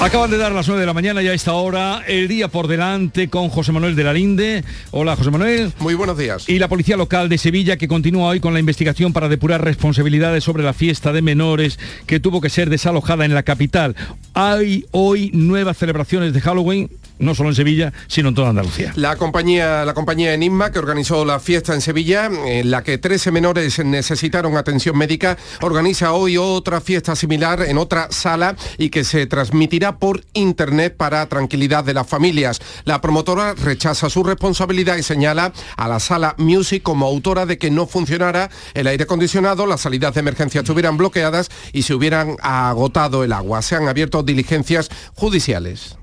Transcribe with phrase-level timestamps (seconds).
[0.00, 2.68] Acaban de dar las 9 de la mañana ya a esta hora, el día por
[2.68, 4.62] delante con José Manuel de la Linde.
[4.92, 5.72] Hola José Manuel.
[5.80, 6.48] Muy buenos días.
[6.48, 10.44] Y la Policía Local de Sevilla que continúa hoy con la investigación para depurar responsabilidades
[10.44, 13.96] sobre la fiesta de menores que tuvo que ser desalojada en la capital.
[14.34, 18.92] Hay hoy nuevas celebraciones de Halloween no solo en Sevilla, sino en toda Andalucía.
[18.96, 23.30] La compañía, la compañía Enigma, que organizó la fiesta en Sevilla, en la que 13
[23.32, 29.26] menores necesitaron atención médica, organiza hoy otra fiesta similar en otra sala y que se
[29.26, 32.60] transmitirá por internet para tranquilidad de las familias.
[32.84, 37.70] La promotora rechaza su responsabilidad y señala a la sala Music como autora de que
[37.70, 43.24] no funcionara el aire acondicionado, las salidas de emergencia estuvieran bloqueadas y se hubieran agotado
[43.24, 43.62] el agua.
[43.62, 45.97] Se han abierto diligencias judiciales.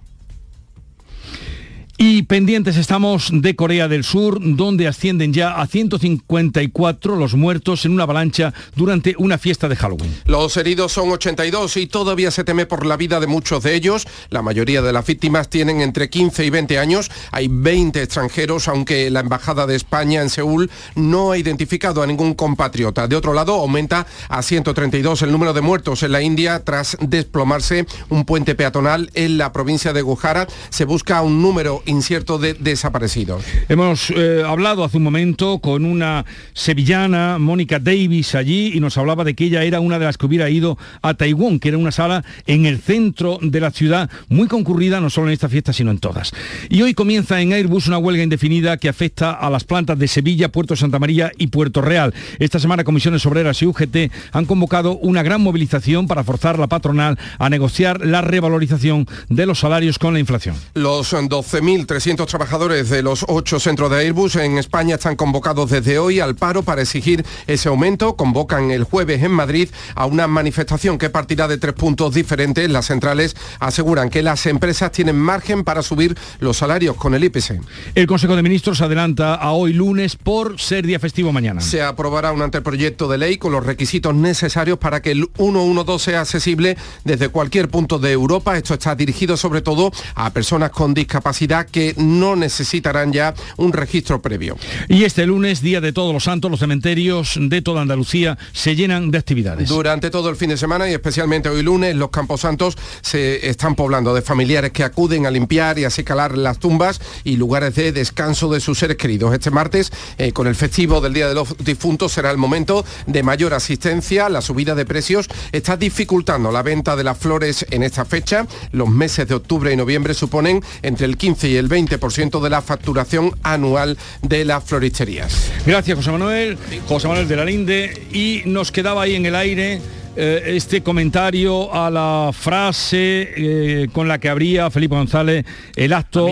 [1.98, 7.94] Y pendientes estamos de Corea del Sur, donde ascienden ya a 154 los muertos en
[7.94, 10.14] una avalancha durante una fiesta de Halloween.
[10.26, 14.06] Los heridos son 82 y todavía se teme por la vida de muchos de ellos.
[14.30, 17.10] La mayoría de las víctimas tienen entre 15 y 20 años.
[17.32, 22.34] Hay 20 extranjeros, aunque la Embajada de España en Seúl no ha identificado a ningún
[22.34, 23.08] compatriota.
[23.08, 27.86] De otro lado, aumenta a 132 el número de muertos en la India tras desplomarse
[28.10, 30.52] un puente peatonal en la provincia de Gujarat.
[30.70, 33.44] Se busca un número incierto de desaparecidos.
[33.70, 39.24] Hemos eh, hablado hace un momento con una sevillana, Mónica Davis, allí y nos hablaba
[39.24, 41.92] de que ella era una de las que hubiera ido a Taiwán, que era una
[41.92, 45.92] sala en el centro de la ciudad, muy concurrida no solo en esta fiesta, sino
[45.92, 46.32] en todas.
[46.70, 50.52] Y hoy comienza en Airbus una huelga indefinida que afecta a las plantas de Sevilla,
[50.52, 52.14] Puerto Santa María y Puerto Real.
[52.40, 57.18] Esta semana Comisiones Obreras y UGT han convocado una gran movilización para forzar la patronal
[57.40, 60.56] a negociar la revalorización de los salarios con la inflación.
[60.74, 66.00] Los 12.000 1.300 trabajadores de los ocho centros de Airbus en España están convocados desde
[66.00, 68.16] hoy al paro para exigir ese aumento.
[68.16, 72.70] Convocan el jueves en Madrid a una manifestación que partirá de tres puntos diferentes.
[72.70, 77.60] Las centrales aseguran que las empresas tienen margen para subir los salarios con el IPC.
[77.96, 81.60] El Consejo de Ministros adelanta a hoy lunes por ser día festivo mañana.
[81.60, 86.22] Se aprobará un anteproyecto de ley con los requisitos necesarios para que el 112 sea
[86.22, 88.56] accesible desde cualquier punto de Europa.
[88.58, 94.22] Esto está dirigido sobre todo a personas con discapacidad que no necesitarán ya un registro
[94.22, 94.58] previo.
[94.88, 99.12] Y este lunes, Día de Todos los Santos, los cementerios de toda Andalucía se llenan
[99.12, 99.70] de actividades.
[99.70, 103.76] Durante todo el fin de semana y especialmente hoy lunes, los Campos Santos se están
[103.76, 107.92] poblando de familiares que acuden a limpiar y a secalar las tumbas y lugares de
[107.92, 109.34] descanso de sus seres queridos.
[109.34, 113.24] Este martes, eh, con el festivo del Día de los Difuntos, será el momento de
[113.24, 114.30] mayor asistencia.
[114.30, 118.48] La subida de precios está dificultando la venta de las flores en esta fecha.
[118.72, 122.62] Los meses de octubre y noviembre suponen entre el 15 y el 20% de la
[122.62, 125.52] facturación anual de las floristerías.
[125.66, 126.58] Gracias, José Manuel.
[126.88, 128.08] José Manuel de la Linde.
[128.12, 129.82] Y nos quedaba ahí en el aire
[130.16, 135.46] eh, este comentario a la frase eh, con la que abría Felipe González
[135.76, 136.32] el acto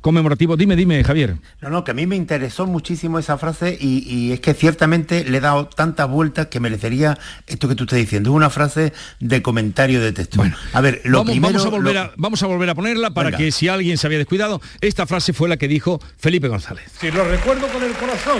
[0.00, 0.56] conmemorativo.
[0.56, 1.36] Dime, dime, Javier.
[1.60, 5.38] No, no, que a mí me interesó muchísimo esa frase y, es que ciertamente le
[5.38, 8.30] he dado tantas vueltas que merecería esto que tú estás diciendo.
[8.30, 10.38] Es una frase de comentario de texto.
[10.38, 11.54] Bueno, a ver, lo vamos, primero...
[11.54, 14.18] Vamos a, volver a, vamos a volver a ponerla para que si alguien se había
[14.18, 16.90] descuidado, esta frase fue la que dijo Felipe González.
[17.00, 18.38] Si lo recuerdo con el corazón,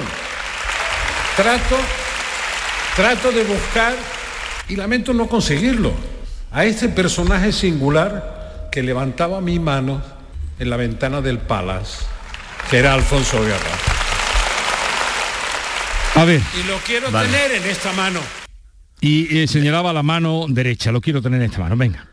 [1.36, 1.76] trato,
[2.96, 3.94] trato de buscar
[4.68, 5.92] y lamento no conseguirlo
[6.50, 10.17] a este personaje singular que levantaba mi mano
[10.58, 12.04] en la ventana del Palace,
[12.70, 13.70] que era Alfonso Guerra.
[16.14, 16.40] A ver.
[16.58, 18.20] Y lo quiero tener en esta mano.
[19.00, 22.08] Y eh, señalaba la mano derecha, lo quiero tener en esta mano, venga.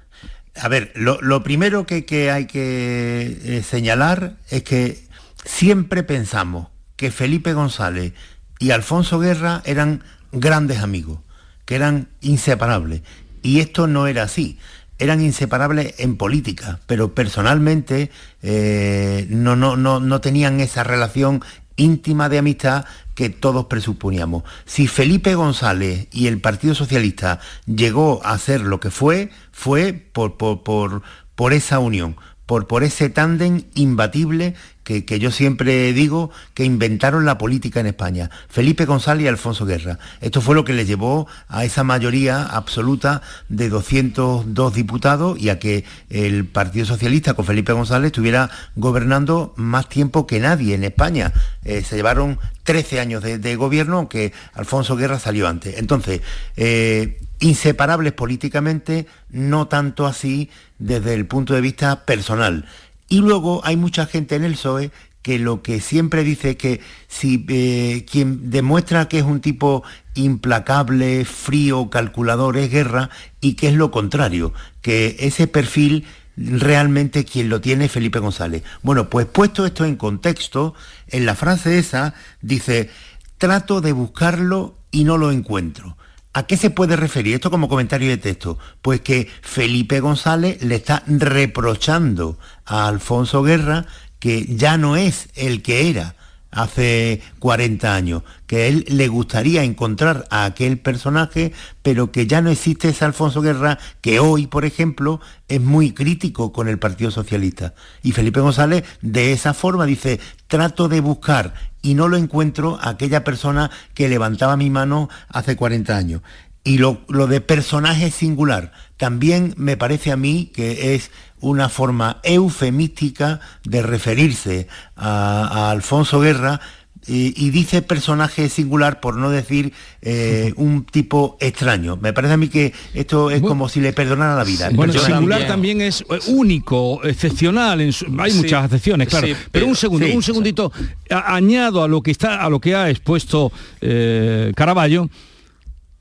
[0.61, 5.03] A ver, lo, primero que, hay que eh, señalar es que
[5.43, 8.13] siempre pensamos que Felipe González
[8.59, 11.19] y Alfonso Guerra eran grandes amigos,
[11.65, 13.01] que eran inseparables.
[13.41, 14.59] Y esto no era así
[14.99, 18.11] eran inseparables en política, pero personalmente
[18.41, 21.43] eh, no, no, no, no tenían esa relación
[21.75, 24.43] íntima de amistad que todos presuponíamos.
[24.65, 30.37] Si Felipe González y el Partido Socialista llegó a ser lo que fue, fue por,
[30.37, 31.01] por, por,
[31.35, 32.15] por esa unión,
[32.45, 34.55] por, por ese tándem imbatible
[34.85, 39.97] que, yo siempre digo que inventaron la política en España, Felipe González y Alfonso Guerra.
[40.21, 45.57] Esto fue lo que le llevó a esa mayoría absoluta de 202 diputados y a
[45.57, 51.33] que el Partido Socialista con Felipe González estuviera gobernando más tiempo que nadie en España.
[51.63, 55.77] Eh, se llevaron 13 años de, gobierno, aunque Alfonso Guerra salió antes.
[55.79, 56.21] Entonces,
[56.57, 62.65] eh, inseparables políticamente, no tanto así desde el punto de vista personal.
[63.09, 64.91] Y luego hay mucha gente en el PSOE
[65.21, 69.83] que lo que siempre dice es que si eh, quien demuestra que es un tipo
[70.13, 73.09] implacable, frío, calculador es guerra
[73.41, 74.53] y que es lo contrario,
[74.83, 76.05] que ese perfil
[76.37, 78.61] realmente quien lo tiene es Felipe González.
[78.83, 80.75] Bueno, pues puesto esto en contexto,
[81.07, 82.91] en la francesa dice,
[83.39, 85.97] trato de buscarlo y no lo encuentro.
[86.35, 88.59] ¿A qué se puede referir esto como comentario de texto?
[88.81, 93.85] Pues que Felipe González le está reprochando a Alfonso Guerra
[94.19, 96.14] que ya no es el que era
[96.55, 101.51] hace 40 años, que él le gustaría encontrar a aquel personaje,
[101.83, 105.19] pero que ya no existe ese Alfonso Guerra, que hoy, por ejemplo,
[105.49, 107.75] es muy crítico con el Partido Socialista.
[108.01, 112.89] Y Felipe González de esa forma dice, trato de buscar y no lo encuentro a
[112.89, 116.21] aquella persona que levantaba mi mano hace 40 años.
[116.65, 122.19] Y lo, lo de personaje singular, también me parece a mí que es una forma
[122.23, 126.59] eufemística de referirse a, Alfonso Guerra
[127.07, 131.97] y, dice personaje singular por no decir eh, un tipo extraño.
[131.97, 134.71] Me parece a mí que esto es como si le perdonara la vida.
[134.73, 135.81] bueno, singular también.
[135.81, 137.79] es eh, único, excepcional.
[137.79, 139.27] hay muchas excepciones, claro.
[139.51, 140.71] pero, un segundo, un segundito.
[141.11, 143.51] añado a lo que está, a lo que ha expuesto
[143.81, 145.07] eh, Caraballo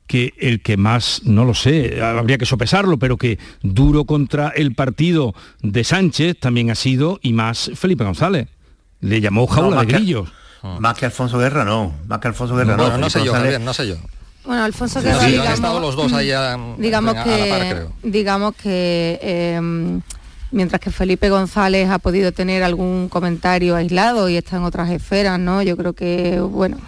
[0.06, 4.75] que el que más, no lo sé, habría que sopesarlo, pero que duro contra el
[4.75, 8.49] partido de Sánchez también ha sido, y más Felipe González.
[9.01, 10.33] Le llamó jaula de grillos.
[10.79, 11.95] más que Alfonso Guerra, no.
[12.06, 12.99] Más que Alfonso Guerra, no.
[12.99, 13.97] no, sé yo, no sé yo.
[14.45, 16.27] Bueno, Alfonso Guerra, digamos, han estado los dos ahí
[16.79, 19.61] digamos, que, digamos que
[20.50, 25.39] mientras que Felipe González ha podido tener algún comentario aislado y está en otras esferas,
[25.39, 25.62] ¿no?
[25.62, 26.79] Yo creo que, bueno,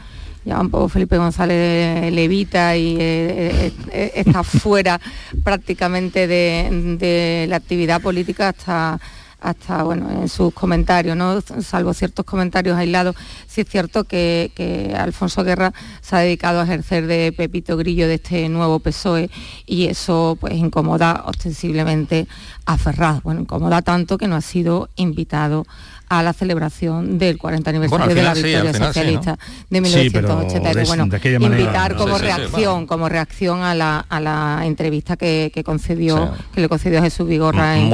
[0.47, 5.01] ya un poco Felipe González levita y eh, eh, está fuera
[5.43, 8.99] prácticamente de, la actividad política hasta
[9.39, 11.41] hasta bueno en sus comentarios, ¿no?
[11.41, 13.15] salvo ciertos comentarios aislados,
[13.47, 14.51] sí es cierto que,
[14.99, 19.31] Alfonso Guerra se ha dedicado a ejercer de Pepito Grillo de este nuevo PSOE
[19.67, 22.27] y eso pues incomoda ostensiblemente
[22.65, 23.23] a Ferraz.
[23.23, 28.23] Bueno, incomoda tanto que no ha sido invitado a la celebración del 40 aniversario de
[28.23, 29.39] la victoria socialista
[29.71, 30.85] de 1980.
[30.87, 31.09] bueno,
[31.47, 37.79] invitar como reacción, como reacción a la, entrevista que, concedió, que le concedió Jesús Vigorra
[37.79, 37.93] en,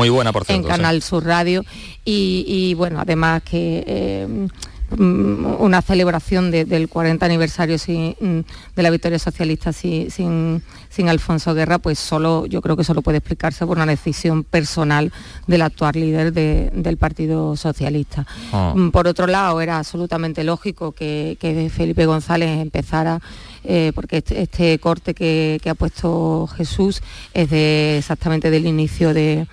[0.48, 1.64] en Canal Sur Radio.
[2.04, 4.46] Y, bueno, además que eh, Mm,
[4.98, 8.40] una celebración del 40 aniversario mm,
[8.76, 13.18] de la victoria socialista sin, sin, Alfonso Guerra, pues solo, yo creo que solo puede
[13.18, 15.12] explicarse por una decisión personal
[15.46, 18.26] del actual líder del Partido Socialista.
[18.52, 18.72] Ah.
[18.76, 23.20] Mm, por otro lado, era absolutamente lógico que, que Felipe González empezara
[23.64, 27.00] eh, porque este, este corte que, ha puesto Jesús
[27.32, 29.48] es de, exactamente del inicio del,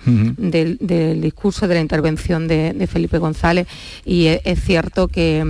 [1.20, 3.68] discurso, de la intervención de, Felipe González,
[4.04, 5.44] y es, cierto que,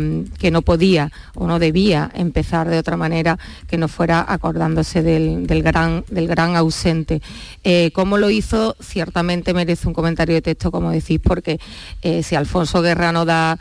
[0.50, 6.04] no podía o no debía empezar de otra manera que no fuera acordándose del, gran,
[6.10, 7.22] del gran ausente.
[7.64, 8.76] Eh, ¿Cómo lo hizo?
[8.80, 11.58] Ciertamente merece un comentario de texto, como decís, porque
[12.02, 13.58] eh, si Alfonso Guerra no da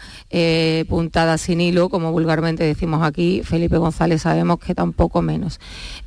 [0.87, 5.59] puntada sin hilo, como vulgarmente decimos aquí, Felipe González sabemos que tampoco un poco menos.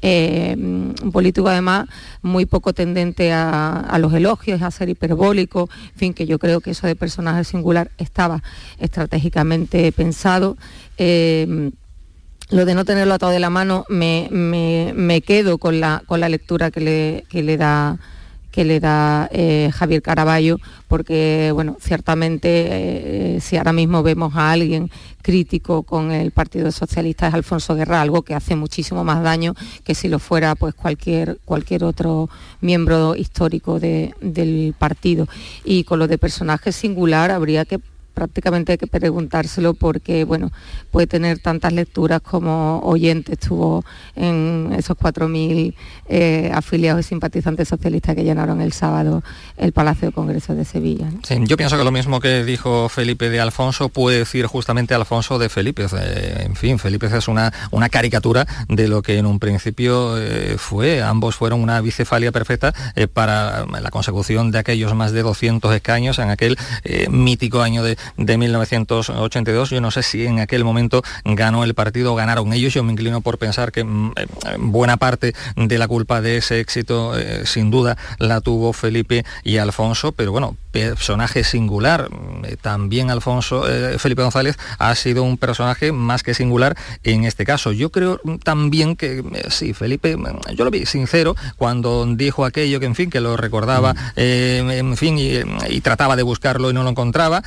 [0.02, 1.88] Eh, un político además
[2.20, 6.72] muy poco tendente a, los elogios, a ser hiperbólico, en fin, que yo creo que
[6.72, 8.42] eso de personaje singular estaba
[8.78, 10.56] estratégicamente pensado.
[10.98, 11.70] Eh,
[12.50, 16.70] lo de no tenerlo atado de la mano me, quedo con la, con la lectura
[16.70, 17.98] que le, que le da
[18.50, 24.90] que le da eh, Javier Caraballo, porque bueno, ciertamente si ahora mismo vemos a alguien
[25.22, 29.94] crítico con el Partido Socialista es Alfonso Guerra, algo que hace muchísimo más daño que
[29.94, 32.28] si lo fuera pues cualquier, cualquier otro
[32.60, 35.28] miembro histórico del partido.
[35.64, 37.80] Y con lo de personaje singular habría que
[38.12, 40.50] prácticamente hay que preguntárselo porque bueno
[40.90, 45.74] puede tener tantas lecturas como oyentes tuvo en esos 4.000
[46.08, 49.22] eh, afiliados y simpatizantes socialistas que llenaron el sábado
[49.56, 51.08] el Palacio de Congreso de Sevilla.
[51.40, 55.48] yo pienso que lo mismo que dijo Felipe de Alfonso puede decir justamente Alfonso de
[55.48, 55.86] Felipe.
[56.40, 61.02] en fin, Felipe es una, una caricatura de lo que en un principio eh, fue.
[61.02, 66.18] Ambos fueron una bicefalia perfecta eh, para la consecución de aquellos más de 200 escaños
[66.18, 66.58] en aquel
[67.10, 69.70] mítico año de de 1982.
[69.70, 72.74] Yo no sé si en aquel momento ganó el partido o ganaron ellos.
[72.74, 74.26] Yo me inclino por pensar que mm, eh,
[74.58, 79.58] buena parte de la culpa de ese éxito, eh, sin duda, la tuvo Felipe y
[79.58, 82.08] Alfonso, pero bueno, personaje singular.
[82.44, 83.64] Eh, también Alfonso,
[83.98, 87.72] Felipe González ha sido un personaje más que singular en este caso.
[87.72, 92.86] Yo creo también que sí, Felipe, mm, yo lo vi sincero cuando dijo aquello que
[92.86, 94.70] en fin, que lo recordaba, mm.
[94.70, 97.42] en fin, y, trataba de buscarlo y no lo encontraba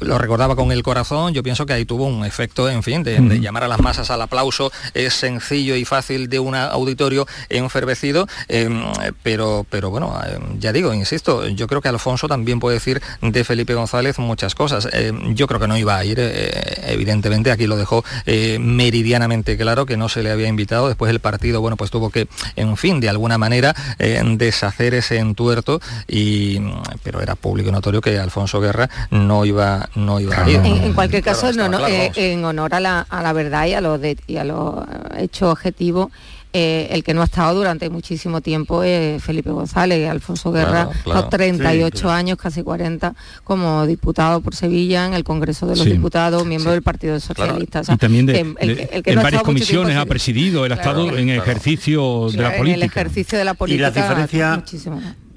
[0.00, 3.18] lo recordaba con el corazón, yo pienso que ahí tuvo un efecto, en fin, de,
[3.40, 8.82] llamar a las masas al aplauso, es sencillo y fácil de un auditorio enfervecido, em,
[9.22, 13.44] pero, pero bueno, em, ya digo, insisto, yo creo que Alfonso también puede decir de
[13.44, 14.88] Felipe González muchas cosas.
[14.92, 19.56] Em, yo creo que no iba a ir, eh, evidentemente, aquí lo dejó eh, meridianamente
[19.56, 22.76] claro que no se le había invitado, después el partido, bueno, pues tuvo que, en
[22.76, 26.58] fin, de alguna manera eh, deshacer ese entuerto, y,
[27.02, 30.60] pero era público y notorio que Alfonso Guerra no iba, no iba a ir.
[30.64, 34.00] En, cualquier caso, no, no, en honor a la, a la verdad y a los
[34.26, 34.84] y a los
[35.16, 36.10] hechos objetivos,
[36.54, 40.88] eh, el que no ha estado durante muchísimo tiempo es Felipe González, Alfonso Guerra,
[41.28, 46.72] 38 años, casi 40, como diputado por Sevilla en el Congreso de los Diputados, miembro
[46.72, 47.82] del Partido Socialista.
[47.86, 52.56] y también de, en varias comisiones ha presidido, el ha estado en ejercicio de la
[52.56, 52.68] política.
[52.68, 53.78] En el ejercicio de la política.
[53.78, 54.60] Y las diferencias,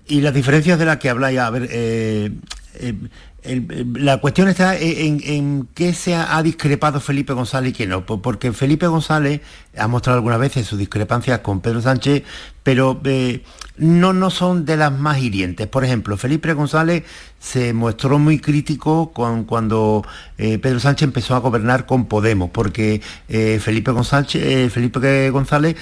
[0.08, 2.32] y las diferencias de las que habláis, a ver, eh,
[2.76, 2.96] eh,
[3.44, 8.86] la cuestión está en, qué se ha, discrepado Felipe González y qué no, porque Felipe
[8.86, 9.42] González
[9.78, 12.24] ha mostrado algunas veces sus discrepancias con Pedro Sánchez,
[12.64, 13.44] pero eh,
[13.78, 15.68] no, no son de las más hirientes.
[15.68, 17.04] Por ejemplo, Felipe González
[17.40, 20.06] se mostró muy crítico con, cuando
[20.38, 25.76] eh, Pedro Sánchez empezó a gobernar con Podemos, porque eh, Felipe González, Felipe González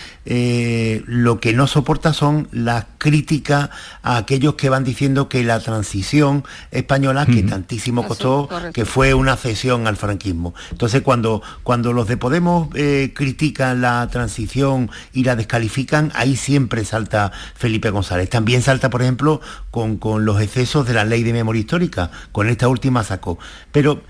[1.05, 3.69] lo que no soporta son las críticas
[4.03, 9.35] a aquellos que van diciendo que la transición española, que tantísimo costó, que fue una
[9.35, 10.53] cesión al franquismo.
[10.71, 12.69] Entonces, cuando, cuando los de Podemos
[13.13, 18.29] critican la transición y la descalifican, ahí siempre salta Felipe González.
[18.29, 22.11] También salta, por ejemplo, con, con los excesos de la ley de memoria histórica.
[22.31, 23.39] Con esta última sacó.
[23.71, 24.01] Pero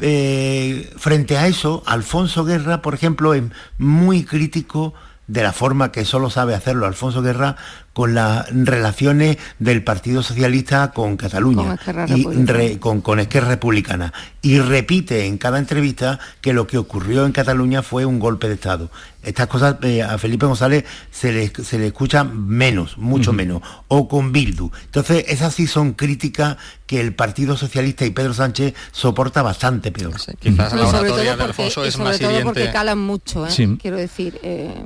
[0.00, 3.44] eh, frente a eso, Alfonso Guerra, por ejemplo, es
[3.78, 4.94] muy crítico
[5.26, 7.56] de la forma que solo sabe hacerlo Alfonso Guerra
[7.96, 14.12] con las relaciones del Partido Socialista con Cataluña y con, con Esquerra Republicana.
[14.42, 18.54] Y repite en cada entrevista que lo que ocurrió en Cataluña fue un golpe de
[18.56, 18.90] Estado.
[19.22, 24.06] Estas cosas eh, a Felipe González se le, se le escucha menos, mucho menos, o
[24.08, 24.70] con Bildu.
[24.84, 30.12] Entonces, esas sí son críticas que el Partido Socialista y Pedro Sánchez soporta bastante peor.
[30.38, 33.78] quizás la oratoria de Alfonso es más todo porque calan mucho, ¿eh?
[33.80, 34.84] quiero decir, eh,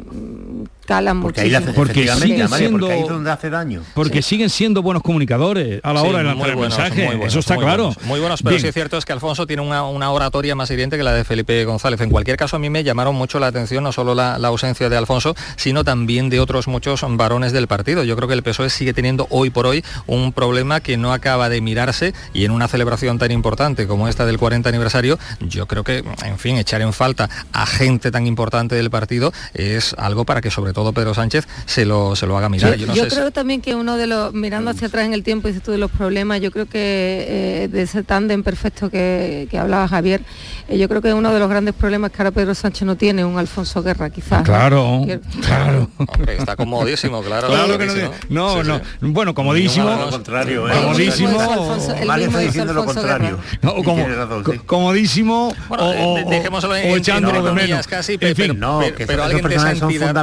[0.86, 1.72] calan porque muchísimo.
[1.74, 3.82] porque siguen siendo, donde hace daño.
[3.94, 7.92] Porque siguen siendo buenos comunicadores a la hora de lanzar el mensaje, eso está claro.
[8.04, 11.02] muy buenos, pero sí es cierto es que Alfonso tiene una, oratoria más evidente que
[11.02, 12.00] la de Felipe González.
[12.00, 14.96] En cualquier caso, a mí me llamaron mucho la atención no solo la, ausencia de
[14.96, 18.02] Alfonso, sino también de otros muchos varones del partido.
[18.02, 21.48] Yo creo que el PSOE sigue teniendo hoy por hoy un problema que no acaba
[21.48, 25.84] de mirarse y en una celebración tan importante como esta del 40 aniversario, yo creo
[25.84, 30.40] que, en fin, echar en falta a gente tan importante del partido es algo para
[30.40, 32.74] que sobre todo todo Pedro Sánchez se lo, se lo haga mirar.
[32.76, 35.72] yo, creo también que uno de los, mirando hacia atrás en el tiempo, dices tú
[35.72, 40.22] de los problemas, yo creo que eh, de ese tándem perfecto que, que hablaba Javier,
[40.68, 43.26] eh, yo creo que uno de los grandes problemas que ahora Pedro Sánchez no tiene,
[43.26, 44.42] un Alfonso Guerra quizás.
[44.42, 45.02] Claro,
[45.44, 45.90] claro.
[46.28, 47.48] está comodísimo, claro.
[47.48, 49.90] claro que no, no, bueno, comodísimo.
[49.90, 50.72] Lo contrario, ¿eh?
[50.72, 51.76] Comodísimo.
[52.06, 53.38] Mal está diciendo lo contrario.
[53.60, 54.06] No, como,
[54.64, 57.86] comodísimo bueno, o, dejémoslo en, echándolo de menos.
[57.86, 60.14] Casi, en fin, no, que pero alguien de santidad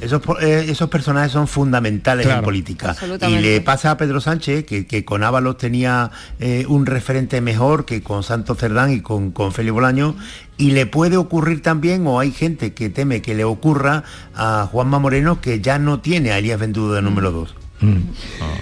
[0.00, 2.96] esos, eh, esos personajes son fundamentales en política.
[3.28, 6.10] Y le pasa a Pedro Sánchez, que, con Ábalos tenía
[6.40, 10.16] eh, un referente mejor que con Santos Cerdán y con, con Félix Bolaño,
[10.56, 14.98] y le puede ocurrir también, o hay gente que teme que le ocurra a Juanma
[14.98, 17.63] Moreno, que ya no tiene a Elías Ventudo de número 2.
[17.84, 18.02] Mm.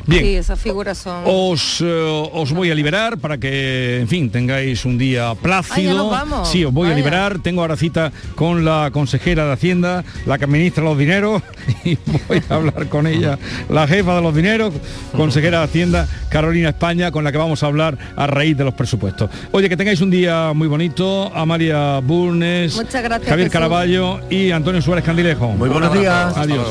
[0.07, 0.25] Bien.
[0.25, 1.23] Sí, esas figuras son...
[1.27, 6.13] Os, eh, os voy a liberar para que, en fin, tengáis un día plácido.
[6.45, 7.39] Sí, os voy a liberar.
[7.41, 11.43] Tengo ahora cita con la consejera de Hacienda, la que administra los dineros,
[11.85, 11.97] y
[12.29, 13.39] voy a hablar con ella,
[13.69, 14.75] la jefa de los dineros,
[15.17, 18.75] consejera de Hacienda, Carolina España, con la que vamos a hablar a raíz de los
[18.75, 19.31] presupuestos.
[19.53, 21.33] Oye, que tengáis un día muy bonito.
[21.35, 22.81] Amalia Burnes,
[23.27, 25.49] Javier Caraballo y Antonio Suárez Candilejo.
[25.49, 26.37] Muy buenos días.
[26.37, 26.67] Adiós.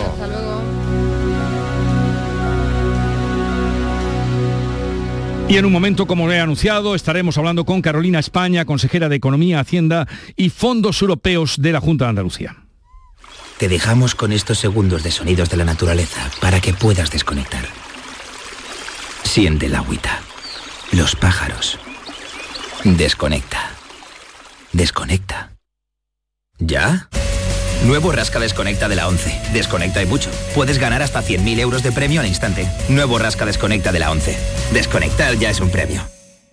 [5.51, 9.17] Y en un momento, como le he anunciado, estaremos hablando con Carolina España, consejera de
[9.17, 12.55] Economía, Hacienda y Fondos Europeos de la Junta de Andalucía.
[13.57, 17.65] Te dejamos con estos segundos de sonidos de la naturaleza para que puedas desconectar.
[19.23, 20.21] Siente la agüita,
[20.93, 21.77] los pájaros.
[22.85, 23.71] Desconecta.
[24.71, 25.51] Desconecta.
[26.59, 27.09] ¿Ya?
[27.85, 29.53] Nuevo Rasca Desconecta de la 11.
[29.53, 30.29] Desconecta y mucho.
[30.53, 32.67] Puedes ganar hasta 100.000 euros de premio al instante.
[32.89, 34.37] Nuevo Rasca Desconecta de la 11.
[34.73, 36.01] Desconectar ya es un premio.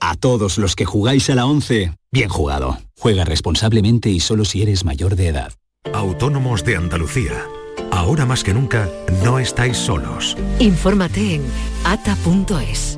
[0.00, 2.78] A todos los que jugáis a la 11, bien jugado.
[2.98, 5.52] Juega responsablemente y solo si eres mayor de edad.
[5.92, 7.44] Autónomos de Andalucía.
[7.90, 8.88] Ahora más que nunca,
[9.24, 10.36] no estáis solos.
[10.58, 11.42] Infórmate en
[11.84, 12.97] ata.es.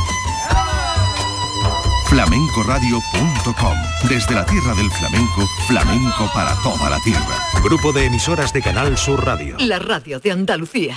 [2.21, 3.77] flamencoradio.com.
[4.07, 7.35] Desde la tierra del flamenco, flamenco para toda la tierra.
[7.63, 9.55] Grupo de emisoras de Canal Sur Radio.
[9.59, 10.95] La radio de Andalucía.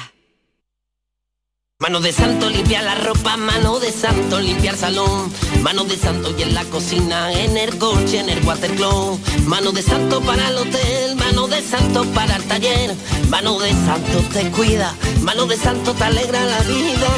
[1.81, 6.43] Mano de santo limpiar la ropa, mano de santo limpiar salón, mano de santo y
[6.43, 11.17] en la cocina, en el coche, en el watercloak, mano de santo para el hotel,
[11.17, 12.95] mano de santo para el taller,
[13.29, 17.09] mano de santo te cuida, mano de santo te alegra la vida,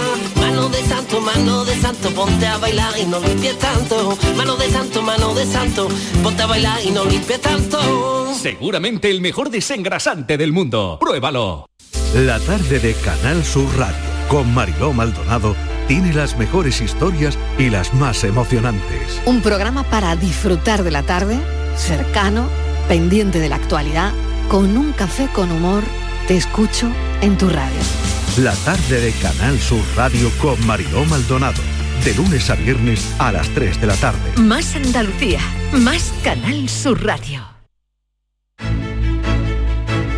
[0.67, 4.69] mano de santo, mano de santo, ponte a bailar y no limpies tanto, mano de
[4.69, 5.89] santo, mano de santo,
[6.25, 8.35] ponte a bailar y no limpies tanto.
[8.35, 11.67] Seguramente el mejor desengrasante del mundo, pruébalo.
[12.15, 13.97] La tarde de Canal Sur Radio
[14.29, 15.55] con Mariló Maldonado
[15.87, 19.23] tiene las mejores historias y las más emocionantes.
[19.25, 21.39] Un programa para disfrutar de la tarde,
[21.77, 22.49] cercano,
[22.89, 24.13] pendiente de la actualidad,
[24.49, 25.85] con un café con humor,
[26.27, 28.06] te escucho en tu radio.
[28.39, 31.63] La tarde de Canal Sur Radio con Mariló Maldonado,
[32.05, 34.19] de lunes a viernes a las 3 de la tarde.
[34.43, 35.41] Más Andalucía,
[35.73, 37.43] más Canal Sur Radio.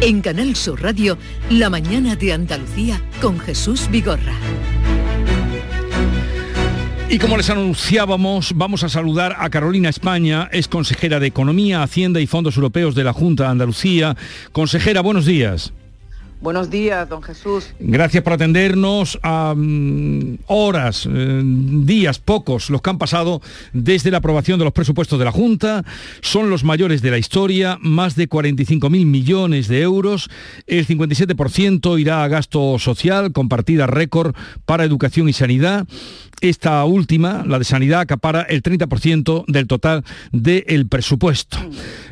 [0.00, 1.16] En Canal Sur Radio,
[1.48, 4.35] La mañana de Andalucía con Jesús Vigorra.
[7.09, 12.20] Y como les anunciábamos, vamos a saludar a Carolina España, es consejera de Economía, Hacienda
[12.20, 14.16] y Fondos Europeos de la Junta de Andalucía.
[14.50, 15.72] Consejera, buenos días.
[16.40, 17.74] Buenos días, don Jesús.
[17.81, 19.57] Gracias por atendernos a
[20.46, 25.24] horas, eh, días, pocos, los que han pasado desde la aprobación de los presupuestos de
[25.24, 25.85] la Junta.
[26.20, 30.31] Son los mayores de la historia, más de 45.000 millones de euros.
[30.68, 35.88] El 57% irá a gasto social, con partida récord para educación y sanidad.
[36.40, 41.59] Esta última, la de sanidad, acapara el 30% del total del presupuesto.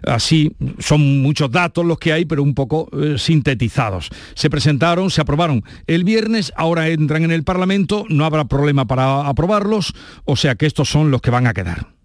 [0.05, 4.11] Así, son muchos datos los que hay, pero un poco eh, sintetizados.
[4.35, 9.27] Se presentaron, se aprobaron el viernes, ahora entran en el Parlamento, no habrá problema para
[9.27, 11.97] aprobarlos, o sea que estos son los que van a quedar.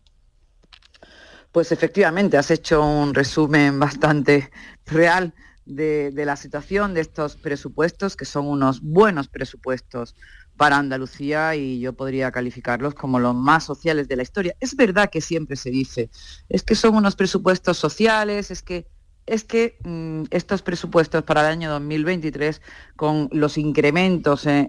[1.51, 4.49] Pues efectivamente, has hecho un resumen bastante
[4.85, 5.33] real
[5.65, 10.15] de, la situación de estos presupuestos, que son unos buenos presupuestos
[10.57, 14.55] para Andalucía y yo podría calificarlos como los más sociales de la historia.
[14.59, 16.09] Es verdad que siempre se dice,
[16.49, 18.87] es que son unos presupuestos sociales, es que
[19.25, 22.61] es que mm, estos presupuestos para el año 2023,
[22.95, 24.67] con los incrementos en,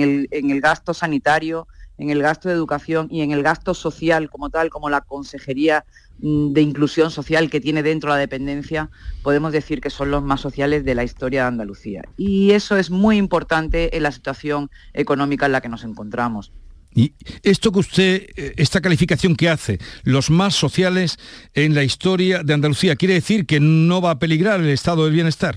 [0.00, 4.30] el, en, el, gasto sanitario, en el gasto de educación y en el gasto social
[4.30, 5.84] como tal, como la Consejería
[6.22, 8.90] Mm, de inclusión social que tiene dentro la dependencia,
[9.22, 12.02] podemos decir que son los más sociales de la historia de Andalucía.
[12.16, 16.52] Y eso es muy importante en la situación económica en la que nos encontramos.
[16.94, 21.18] Y esto que usted, eh, esta calificación que hace, los más sociales
[21.54, 25.14] en la historia de Andalucía, ¿quiere decir que no va a peligrar el estado del
[25.14, 25.56] bienestar?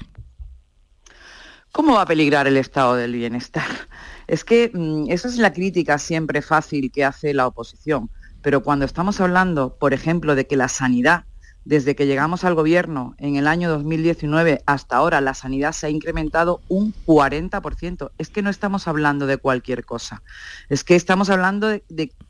[1.71, 3.67] ¿Cómo va a peligrar el estado del bienestar?
[4.27, 8.09] Es que mm, esa es la crítica siempre fácil que hace la oposición
[8.43, 11.23] pero cuando estamos hablando, por ejemplo, de que la sanidad,
[11.65, 15.89] desde que llegamos al gobierno en el año 2019 hasta ahora, la sanidad se ha
[15.89, 18.11] incrementado un 40%.
[18.17, 20.21] Es que no estamos hablando de cualquier cosa.
[20.69, 21.83] Es que estamos hablando de,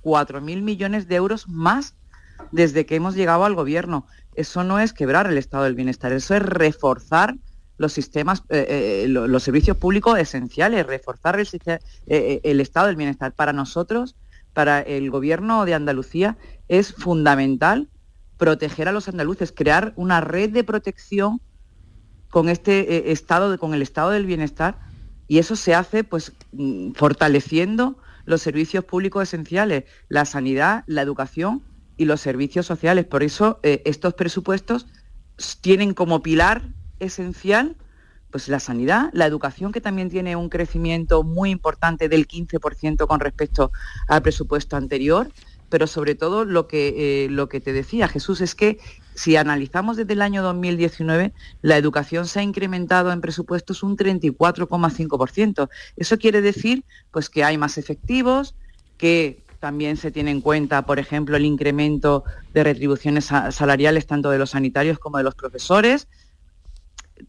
[0.04, 1.96] 4.000 millones de euros más
[2.52, 4.06] desde que hemos llegado al gobierno.
[4.36, 7.36] eso no es quebrar el estado del bienestar, eso es reforzar
[7.78, 13.34] los sistemas, eh, eh, los servicios públicos esenciales, reforzar eh, el estado del bienestar.
[13.34, 14.16] Para nosotros,
[14.54, 17.90] para el gobierno de Andalucía, es fundamental
[18.44, 21.40] proteger a los andaluces, crear una red de protección
[22.30, 24.78] con este estado, con el estado del bienestar,
[25.30, 31.64] y eso se hace pues mm, fortaleciendo los servicios públicos esenciales, la sanidad, la educación
[31.96, 33.06] y los servicios sociales.
[33.06, 34.88] Por eso estos presupuestos
[35.62, 36.64] tienen como pilar
[37.00, 37.78] esencial
[38.30, 43.22] pues la sanidad, la educación que también tiene un crecimiento muy importante del 15% con
[43.22, 43.72] respecto
[44.10, 45.32] al presupuesto anterior,
[45.74, 48.78] pero sobre todo lo que, eh, lo que te decía Jesús es que
[49.16, 51.34] si analizamos desde el año 2019,
[51.64, 55.70] la educación se ha incrementado en presupuestos un 34,5%.
[55.98, 58.54] Eso quiere decir pues que hay más efectivos,
[59.00, 64.38] que también se tiene en cuenta, por ejemplo, el incremento de retribuciones salariales tanto de
[64.38, 66.08] los sanitarios como de los profesores,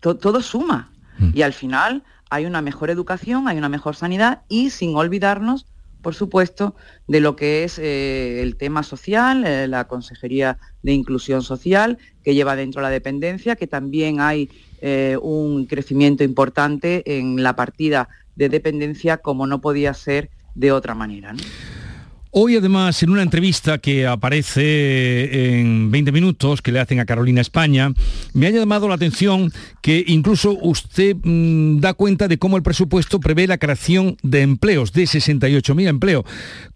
[0.00, 0.92] todo suma.
[1.16, 1.30] Mm.
[1.32, 5.64] Y al final hay una mejor educación, hay una mejor sanidad y sin olvidarnos,
[6.04, 6.76] por supuesto,
[7.08, 12.34] de lo que es eh, el tema social, eh, la Consejería de Inclusión Social, que
[12.34, 14.50] lleva dentro la dependencia, que también hay
[14.82, 20.94] eh, un crecimiento importante en la partida de dependencia como no podía ser de otra
[20.94, 21.34] manera.
[22.36, 27.40] Hoy además en una entrevista que aparece en 20 minutos que le hacen a Carolina
[27.40, 27.92] España,
[28.32, 33.20] me ha llamado la atención que incluso usted mm, da cuenta de cómo el presupuesto
[33.20, 36.24] prevé la creación de empleos, de 68.000 empleos,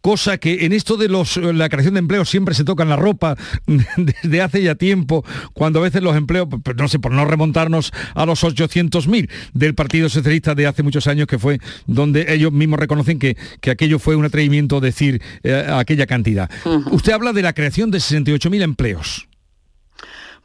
[0.01, 3.35] cosa que en esto de la creación de empleos siempre se toca en la ropa
[3.67, 7.91] desde hace ya tiempo, cuando a veces los empleos, pues, no sé, por no remontarnos
[8.15, 12.79] a los 800.000 del Partido Socialista de hace muchos años, que fue donde ellos mismos
[12.79, 16.51] reconocen que, que aquello fue un atrevimiento decir eh, aquella cantidad.
[16.91, 19.29] Usted habla de la creación de 68.000 empleos.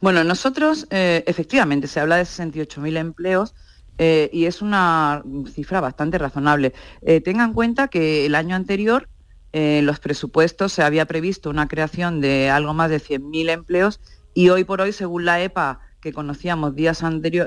[0.00, 3.54] Bueno, nosotros, eh, efectivamente, se habla de 68.000 empleos
[3.98, 6.72] eh, y es una cifra bastante razonable.
[7.22, 9.08] tengan en cuenta que el año anterior
[9.52, 14.00] en los presupuestos se había previsto una creación de algo más de 100.000 empleos
[14.32, 17.02] y hoy por hoy, según la EPA que conocíamos días,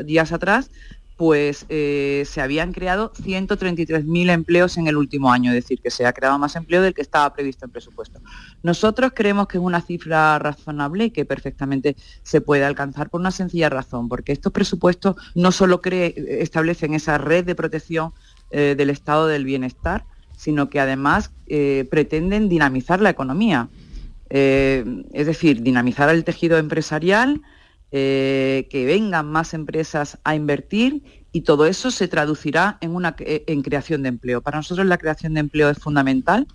[0.05, 0.69] días atrás,
[1.17, 6.06] pues eh, se habían creado 133.000 empleos en el último año, es decir, que se
[6.06, 8.21] ha creado más empleo del que estaba previsto en presupuesto.
[8.62, 13.32] Nosotros creemos que es una cifra razonable y que perfectamente se puede alcanzar por una
[13.32, 18.13] sencilla razón, porque estos presupuestos no solo establecen esa red de protección
[18.51, 20.06] eh, del estado del bienestar,
[20.38, 23.69] sino que además eh, pretenden dinamizar la economía,
[24.30, 27.41] es decir, dinamizar el tejido empresarial,
[27.91, 33.43] eh, que vengan más empresas a invertir y todo eso se traducirá en, una, eh,
[33.47, 34.41] en creación de empleo.
[34.41, 36.47] Para nosotros la creación de empleo es fundamental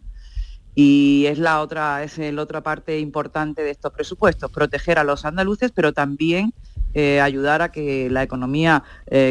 [0.75, 5.25] y es la otra, es la otra parte importante de estos presupuestos, proteger a los
[5.25, 6.53] andaluces, pero también
[6.95, 8.85] eh, ayudar a que la economía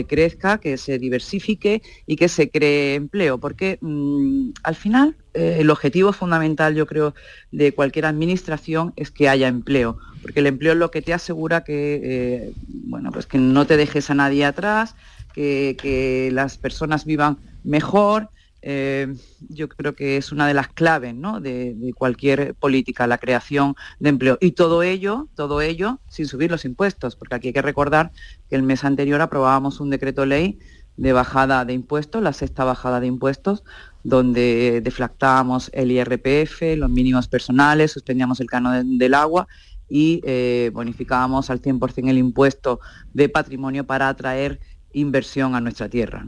[0.07, 6.11] crezca, que se diversifique y que se cree empleo, porque mm, al final el objetivo
[6.13, 7.15] fundamental, yo creo,
[7.51, 11.63] de cualquier administración es que haya empleo porque el empleo es lo que te asegura
[11.63, 14.95] que, eh, bueno, pues que no te dejes a nadie atrás,
[15.33, 18.29] que, las personas vivan mejor.
[18.61, 19.15] Eh,
[19.49, 24.37] yo creo que es una de las claves de, cualquier política, la creación de empleo.
[24.39, 28.11] Y todo ello, todo ello sin subir los impuestos, porque aquí hay que recordar
[28.49, 30.59] que el mes anterior aprobábamos un decreto ley
[30.97, 33.63] de bajada de impuestos, la sexta bajada de impuestos,
[34.03, 39.47] donde deflactábamos el IRPF, los mínimos personales, suspendíamos el canon del agua
[39.89, 42.79] y eh, bonificábamos al 100% el impuesto
[43.13, 44.59] de patrimonio para atraer
[44.93, 46.25] inversión a nuestra tierra.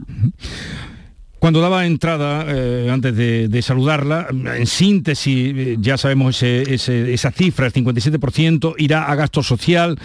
[1.44, 7.72] Cuando daba entrada, eh, antes de, saludarla, en síntesis, eh, ya sabemos esa cifra, el
[7.74, 10.00] 57% irá a gasto social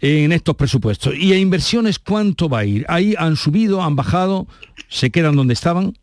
[0.00, 1.12] en estos presupuestos.
[1.16, 2.86] ¿Y a inversiones cuánto va a ir?
[2.88, 4.46] ¿Ahí han subido, han bajado,
[4.88, 5.98] se quedan donde estaban?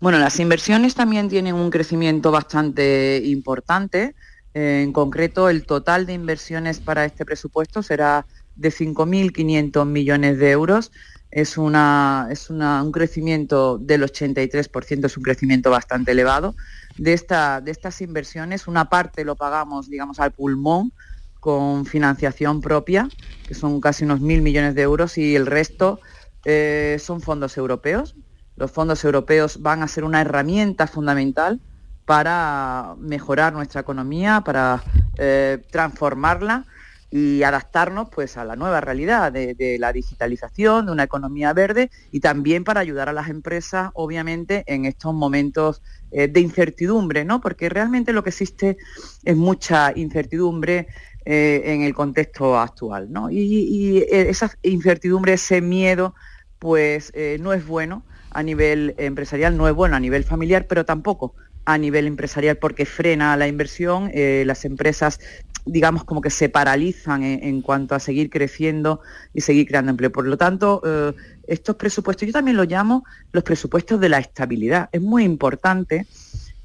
[0.00, 4.16] Bueno, las inversiones también tienen un crecimiento bastante importante.
[4.54, 10.90] En concreto, el total de inversiones para este presupuesto será de 5.500 millones de euros.
[11.30, 16.54] Es, una, es un crecimiento del 83%, es un crecimiento bastante elevado.
[16.96, 20.92] De, esta, de estas inversiones, una parte lo pagamos, digamos, al pulmón
[21.38, 23.08] con financiación propia,
[23.46, 26.00] que son casi unos mil millones de euros, y el resto
[26.44, 28.16] eh, son fondos europeos.
[28.56, 31.60] Los fondos europeos van a ser una herramienta fundamental
[32.04, 34.82] para mejorar nuestra economía, para
[35.16, 36.66] eh, transformarla
[37.10, 42.20] y adaptarnos pues a la nueva realidad de, la digitalización, de una economía verde y
[42.20, 47.40] también para ayudar a las empresas, obviamente, en estos momentos eh, de incertidumbre, ¿no?
[47.40, 48.76] Porque realmente lo que existe
[49.24, 50.88] es mucha incertidumbre
[51.22, 53.08] en el contexto actual.
[53.30, 56.14] Y, esa incertidumbre, ese miedo,
[56.58, 61.34] pues no es bueno a nivel empresarial, no es bueno a nivel familiar, pero tampoco
[61.72, 65.20] a nivel empresarial porque frena la inversión, las empresas
[65.64, 69.00] digamos, como que se paralizan en, cuanto a seguir creciendo
[69.34, 70.10] y seguir creando empleo.
[70.10, 71.12] Por lo tanto, eh,
[71.46, 74.88] estos presupuestos, yo también los llamo los presupuestos de la estabilidad.
[74.92, 76.06] Es muy importante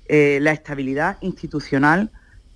[0.08, 2.12] eh, la estabilidad institucional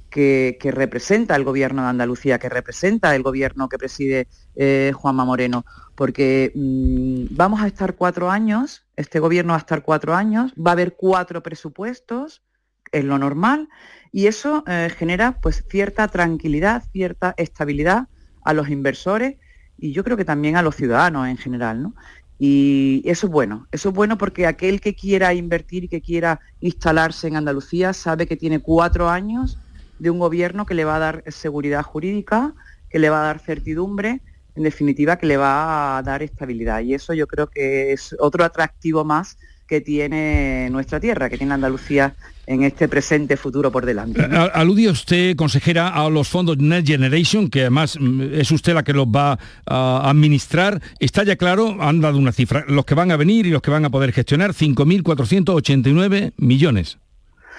[0.10, 5.66] que, representa el gobierno de Andalucía, que representa el gobierno que preside eh, Juanma Moreno,
[5.96, 10.72] porque mm, vamos a estar cuatro años, este gobierno va a estar cuatro años, va
[10.72, 12.44] a haber cuatro presupuestos,
[12.92, 13.70] es lo normal,
[14.12, 18.10] y eso eh, genera pues cierta tranquilidad, cierta estabilidad
[18.44, 19.38] a los inversores
[19.78, 21.96] y yo creo que también a los ciudadanos en general, ¿no?
[22.40, 26.42] Y eso es bueno, eso es bueno porque aquel que quiera invertir y que quiera
[26.60, 29.60] instalarse en Andalucía sabe que tiene cuatro años
[30.00, 32.54] de un gobierno que le va a dar seguridad jurídica,
[32.90, 34.22] que le va a dar certidumbre,
[34.56, 36.82] en definitiva que le va a dar estabilidad.
[36.82, 39.38] Y eso yo creo que es otro atractivo más
[39.70, 42.16] que tiene nuestra tierra, que tiene Andalucía
[42.48, 44.24] en este presente futuro por delante.
[44.54, 48.94] Aludía usted, consejera, a los fondos Next Generation, que además mm, es usted la que
[48.94, 50.82] los va a administrar.
[51.00, 53.70] Está ya claro, han dado una cifra, los que van a venir y los que
[53.70, 56.98] van a poder gestionar, 5.489 millones.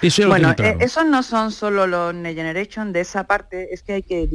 [0.01, 3.93] Eso bueno, eh, esos no son solo los Next Generation, de esa parte es que
[3.93, 4.27] hay que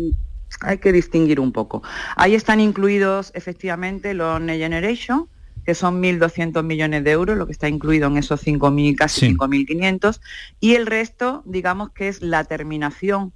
[0.60, 1.82] hay que distinguir un poco.
[2.16, 5.28] Ahí están incluidos efectivamente los Next Generation,
[5.64, 10.20] que son 1.200 millones de euros, lo que está incluido en esos 5.000, casi 5.500,
[10.60, 13.32] y el resto, digamos que es la terminación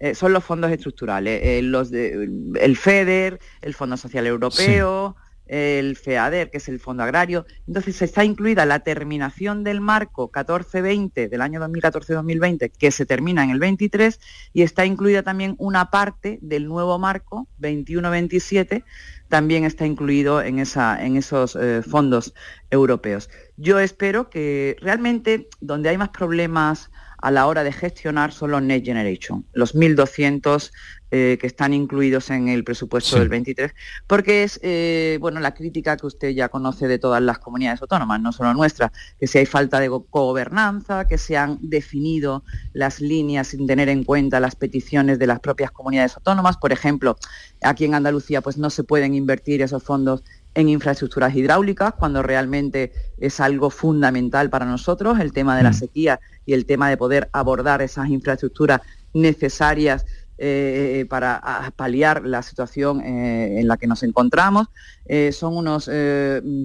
[0.00, 5.14] eh, son los fondos estructurales, eh, los el FEDER, el Fondo Social Europeo,
[5.50, 7.44] el FEADER, que es el Fondo Agrario.
[7.66, 13.50] Entonces está incluida la terminación del marco 14-20 del año 2014-2020, que se termina en
[13.50, 14.20] el 23,
[14.52, 18.84] y está incluida también una parte del nuevo marco 21-27
[19.28, 22.34] también está incluido en, esa, en esos eh, fondos
[22.68, 23.30] europeos.
[23.56, 26.90] Yo espero que realmente donde hay más problemas
[27.22, 30.72] a la hora de gestionar son los Next Generation, los 1.200
[31.12, 33.74] eh, que están incluidos en el presupuesto del 23,
[34.06, 38.20] porque es eh, bueno la crítica que usted ya conoce de todas las comunidades autónomas,
[38.20, 43.48] no solo nuestra, que si hay falta de gobernanza, que se han definido las líneas
[43.48, 46.56] sin tener en cuenta las peticiones de las propias comunidades autónomas.
[46.58, 47.16] Por ejemplo,
[47.62, 50.22] aquí en Andalucía pues no se pueden invertir esos fondos
[50.54, 55.74] en infraestructuras hidráulicas, cuando realmente es algo fundamental para nosotros, el tema de la mm.
[55.74, 58.80] sequía y el tema de poder abordar esas infraestructuras
[59.12, 60.06] necesarias
[60.42, 64.68] eh, para paliar la situación eh, en la que nos encontramos.
[65.04, 65.90] Eh, son unos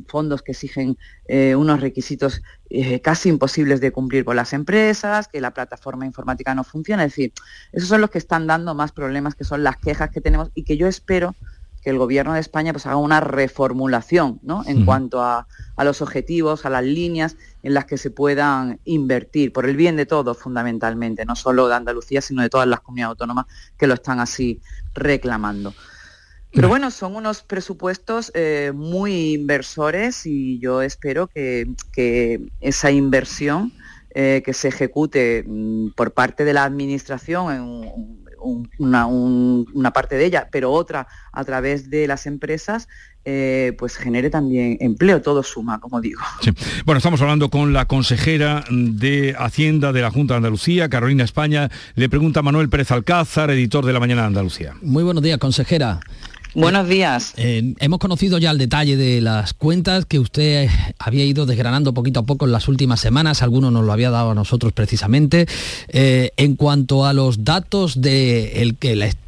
[0.08, 0.98] fondos que exigen
[1.58, 2.42] unos requisitos
[3.02, 7.04] casi imposibles de cumplir por las empresas, que la plataforma informática no funciona.
[7.04, 7.34] Es decir,
[7.74, 10.64] esos son los que están dando más problemas, que son las quejas que tenemos y
[10.64, 11.36] que yo espero
[11.86, 15.48] que el gobierno de España pues, haga una reformulación en cuanto a,
[15.84, 20.06] los objetivos, a las líneas en las que se puedan invertir, por el bien de
[20.06, 24.20] todos fundamentalmente, no solo de Andalucía, sino de todas las comunidades autónomas que lo están
[24.20, 24.62] así
[24.94, 25.74] reclamando.
[26.54, 31.66] Pero bueno, son unos presupuestos eh, muy inversores y yo espero que,
[32.62, 33.74] esa inversión
[34.12, 40.48] eh, que se ejecute mm, por parte de la Administración en una, parte de ella,
[40.52, 42.88] pero otra a través de las empresas,
[43.26, 46.22] eh, pues genere también empleo, todo suma, como digo.
[46.86, 51.70] Bueno, estamos hablando con la consejera de Hacienda de la Junta de Andalucía, Carolina España.
[51.96, 54.76] Le pregunta Manuel Pérez Alcázar, editor de La Mañana de Andalucía.
[54.82, 56.00] Muy buenos días, consejera.
[56.56, 57.34] Buenos días.
[57.36, 62.22] Eh, hemos conocido ya el detalle de las cuentas que usted había ido desgranando poquito
[62.22, 65.48] a poco en las últimas semanas, algunos nos lo había dado a nosotros precisamente.
[65.90, 68.78] Eh, en cuanto a los datos del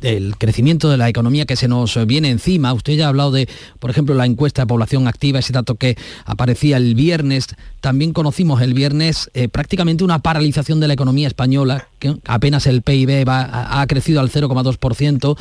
[0.02, 3.50] el crecimiento de la economía que se nos viene encima, usted ya ha hablado de,
[3.80, 7.48] por ejemplo, la encuesta de población activa, ese dato que aparecía el viernes,
[7.82, 12.82] también conocimos el viernes eh, prácticamente una paralización de la economía española, que apenas el
[12.82, 15.38] PIB ha crecido al 0,2%.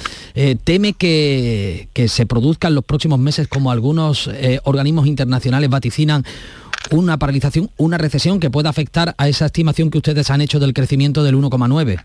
[0.65, 6.25] teme que que, se produzca en los próximos meses como algunos eh, organismos internacionales vaticinan
[6.91, 10.73] una paralización, una recesión que pueda afectar a esa estimación que ustedes han hecho del
[10.73, 12.03] crecimiento del 1,9?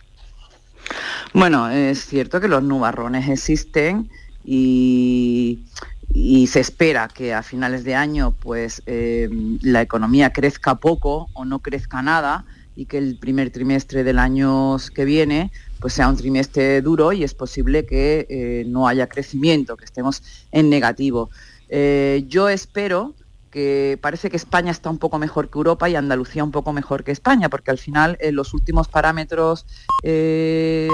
[1.34, 4.10] Bueno, es cierto que los nubarrones existen
[4.44, 5.60] y,
[6.48, 9.30] se espera que a finales de año pues eh,
[9.62, 12.46] la economía crezca poco o no crezca nada
[12.76, 17.24] y que el primer trimestre del año que viene pues sea un trimestre duro y
[17.24, 20.22] es posible que eh, no haya crecimiento, que estemos
[20.52, 21.30] en negativo.
[21.70, 23.16] Eh, yo espero
[23.50, 27.04] que parece que España está un poco mejor que Europa y Andalucía un poco mejor
[27.04, 29.66] que España, porque al final los últimos parámetros
[30.04, 30.90] de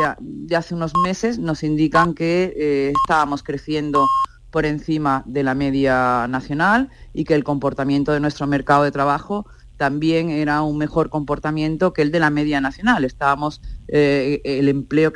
[0.56, 4.08] hace unos meses nos indican que estábamos creciendo
[4.51, 9.45] por encima de la media nacional y que el comportamiento de nuestro mercado de trabajo
[9.77, 13.05] también era un mejor comportamiento que el de la media nacional.
[13.05, 15.13] Estábamos, eh, el empleo,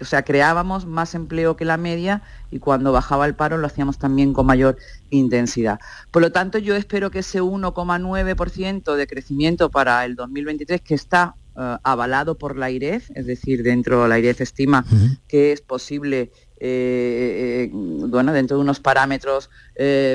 [0.00, 3.98] o sea, creábamos más empleo que la media y cuando bajaba el paro lo hacíamos
[3.98, 4.76] también con mayor
[5.10, 5.80] intensidad.
[6.10, 11.34] Por lo tanto, yo espero que ese 1,9% de crecimiento para el 2023, que está
[11.56, 14.84] eh, avalado por la IREF, es decir, dentro de la IREF estima
[15.28, 16.32] que es posible,
[16.66, 19.50] eh, bueno, dentro de unos parámetros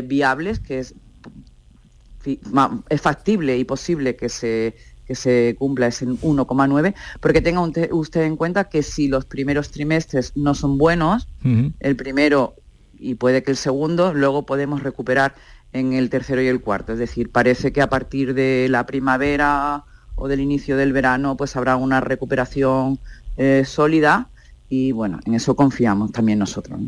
[0.03, 0.95] viables, que es
[2.89, 8.35] es factible y posible que se, que se cumpla ese 1,9, porque tenga usted en
[8.35, 11.27] cuenta que si los primeros trimestres no son buenos,
[11.79, 12.55] el primero
[12.97, 15.33] y puede que el segundo, luego podemos recuperar
[15.71, 16.93] en el tercero y el cuarto.
[16.93, 19.85] Es decir, parece que a partir de la primavera
[20.15, 22.99] o del inicio del verano, pues habrá una recuperación
[23.38, 24.29] eh, sólida
[24.71, 26.79] y bueno, en eso confiamos también nosotros.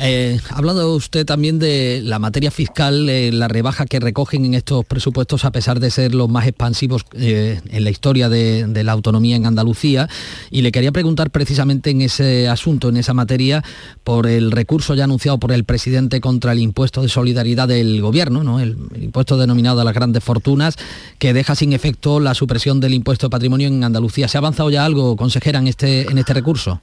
[0.00, 4.54] Eh, ha hablado usted también de la materia fiscal, eh, la rebaja que recogen en
[4.54, 8.92] estos presupuestos a pesar de ser los más expansivos eh, en la historia de, la
[8.92, 10.08] autonomía en Andalucía
[10.50, 13.62] y le quería preguntar precisamente en ese asunto, en esa materia,
[14.02, 18.42] por el recurso ya anunciado por el presidente contra el impuesto de solidaridad del gobierno,
[18.42, 18.58] ¿no?
[18.58, 20.76] el, impuesto denominado a las grandes fortunas,
[21.18, 24.26] que deja sin efecto la supresión del impuesto de patrimonio en Andalucía.
[24.26, 26.79] ¿Se ha avanzado ya algo, consejera, en este, en este recurso?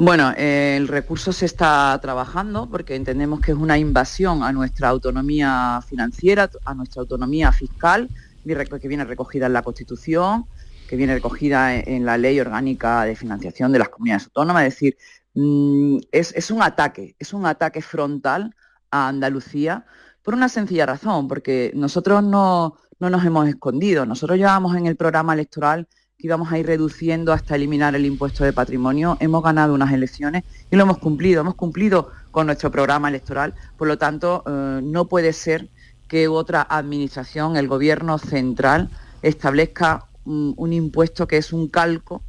[0.00, 5.80] Bueno, el recurso se está trabajando porque entendemos que es una invasión a nuestra autonomía
[5.84, 8.08] financiera, a nuestra autonomía fiscal,
[8.44, 10.46] que viene recogida en la Constitución,
[10.88, 14.66] que viene recogida en la Ley Orgánica de Financiación de las Comunidades Autónomas.
[14.66, 14.96] Es decir,
[15.34, 18.54] mm, es, un ataque, es un ataque frontal
[18.92, 19.84] a Andalucía
[20.22, 24.06] por una sencilla razón, porque nosotros no, no nos hemos escondido.
[24.06, 28.42] Nosotros llevamos en el programa electoral que íbamos a ir reduciendo hasta eliminar el impuesto
[28.42, 29.16] de patrimonio.
[29.20, 31.42] Hemos ganado unas elecciones y lo hemos cumplido.
[31.42, 33.54] Hemos cumplido con nuestro programa electoral.
[33.76, 35.68] Por lo tanto, eh, no puede ser
[36.08, 38.90] que otra administración, el gobierno central,
[39.22, 42.22] establezca un, impuesto que es un calco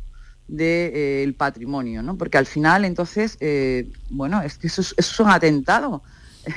[0.47, 2.15] del patrimonio, ¿no?
[2.15, 6.03] Porque al final, entonces, eh, bueno, es que eso, eso es un atentado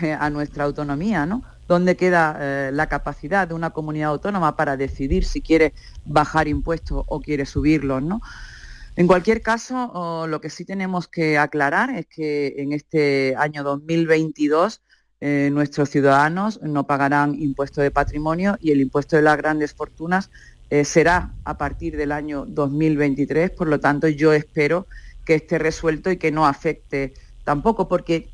[0.03, 1.43] eh, a nuestra autonomía, ¿no?
[1.73, 5.73] Dónde queda eh, la capacidad de una comunidad autónoma para decidir si quiere
[6.05, 8.21] bajar impuestos o quiere subirlos, ¿no?
[8.95, 14.83] En cualquier caso, lo que sí tenemos que aclarar es que en este año 2022
[15.25, 20.31] eh, nuestros ciudadanos no pagarán impuesto de patrimonio y el impuesto de las grandes fortunas
[20.69, 23.53] eh, será a partir del año 2023.
[23.53, 24.89] Por lo tanto, yo espero
[25.25, 28.31] que esté resuelto y que no afecte tampoco, porque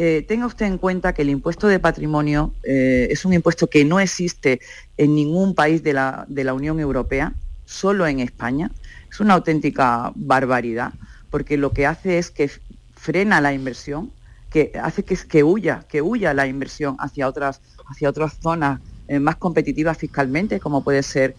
[0.00, 3.84] eh, tenga usted en cuenta que el impuesto de patrimonio eh, es un impuesto que
[3.84, 4.60] no existe
[4.96, 7.34] en ningún país de la, Unión Europea,
[7.64, 8.70] solo en España.
[9.10, 10.92] Es una auténtica barbaridad,
[11.30, 12.48] porque lo que hace es que
[12.94, 14.12] frena la inversión,
[14.50, 19.34] que hace que, huya, que huya la inversión hacia otras, hacia otras zonas eh, más
[19.34, 21.34] competitivas fiscalmente, como puede ser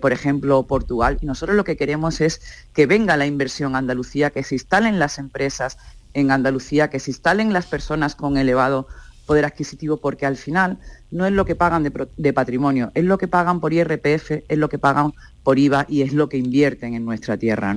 [0.00, 1.18] por ejemplo, Portugal.
[1.20, 2.40] Y nosotros lo que queremos es
[2.72, 5.76] que venga la inversión a Andalucía, que se instalen las empresas,
[6.14, 8.86] en Andalucía, que se instalen las personas con elevado
[9.26, 10.78] poder adquisitivo, porque al final
[11.10, 14.68] no es lo que pagan de, patrimonio, es lo que pagan por IRPF, es lo
[14.68, 17.76] que pagan por IVA y es lo que invierten en nuestra tierra.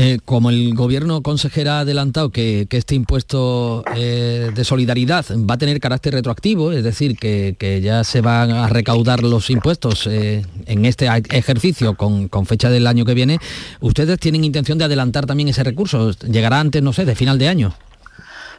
[0.00, 5.58] Eh, como el gobierno consejera ha adelantado que, este impuesto eh, de solidaridad va a
[5.58, 10.84] tener carácter retroactivo, es decir, que, ya se van a recaudar los impuestos eh, en
[10.84, 13.40] este ejercicio con, con, fecha del año que viene,
[13.80, 16.12] ¿ustedes tienen intención de adelantar también ese recurso?
[16.12, 17.74] ¿Llegará antes, no sé, de final de año?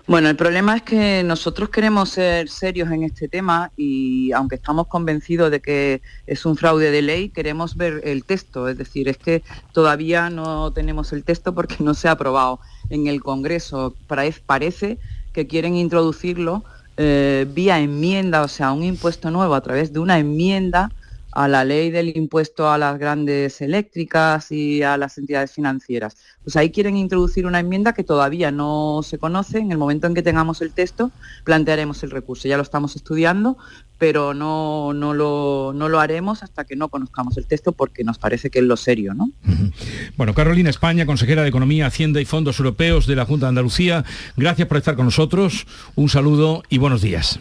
[0.08, 4.88] Bueno, el problema es que nosotros queremos ser serios en este tema y aunque estamos
[4.88, 8.68] convencidos de que es un fraude de ley, queremos ver el texto.
[8.68, 12.60] Es decir, es que todavía no tenemos el texto porque no se ha aprobado
[12.90, 13.94] en el Congreso.
[14.08, 14.98] Parece
[15.32, 16.64] que quieren introducirlo
[17.02, 20.92] eh, vía enmienda, o sea, un impuesto nuevo a través de una enmienda
[21.32, 26.18] a la ley del impuesto a las grandes eléctricas y a las entidades financieras.
[26.44, 29.60] Pues ahí quieren introducir una enmienda que todavía no se conoce.
[29.60, 31.12] En el momento en que tengamos el texto,
[31.44, 32.48] plantearemos el recurso.
[32.48, 33.58] Ya lo estamos estudiando,
[33.98, 38.18] pero no, no, lo, no lo haremos hasta que no conozcamos el texto porque nos
[38.18, 39.14] parece que es lo serio.
[39.14, 39.32] ¿no?
[40.18, 44.04] Bueno, Carolina España, consejera de Economía, Hacienda y Fondos Europeos de la Junta de Andalucía,
[44.36, 45.66] gracias por estar con nosotros.
[45.96, 47.40] Un saludo y buenos días.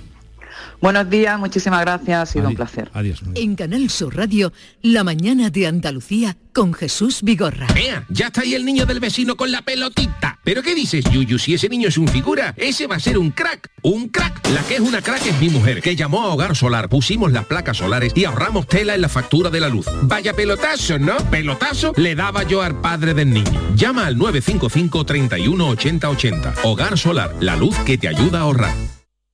[0.80, 2.88] Buenos días, muchísimas gracias, ha sido un placer.
[2.94, 3.20] Adiós.
[3.34, 7.66] En Canal Sur Radio, La mañana de Andalucía con Jesús Vigorra.
[7.76, 10.38] Ea, ya está ahí el niño del vecino con la pelotita.
[10.44, 11.38] ¿Pero qué dices, Yuyu?
[11.38, 13.70] Si ese niño es un figura, ese va a ser un crack.
[13.82, 14.48] Un crack.
[14.50, 17.44] La que es una crack es mi mujer, que llamó a Hogar Solar, pusimos las
[17.44, 19.86] placas solares y ahorramos tela en la factura de la luz.
[20.02, 21.16] Vaya pelotazo, ¿no?
[21.30, 23.74] Pelotazo le daba yo al padre del niño.
[23.74, 26.54] Llama al 955 31 80 80.
[26.62, 28.97] Hogar Solar, la luz que te ayuda a ahorrar.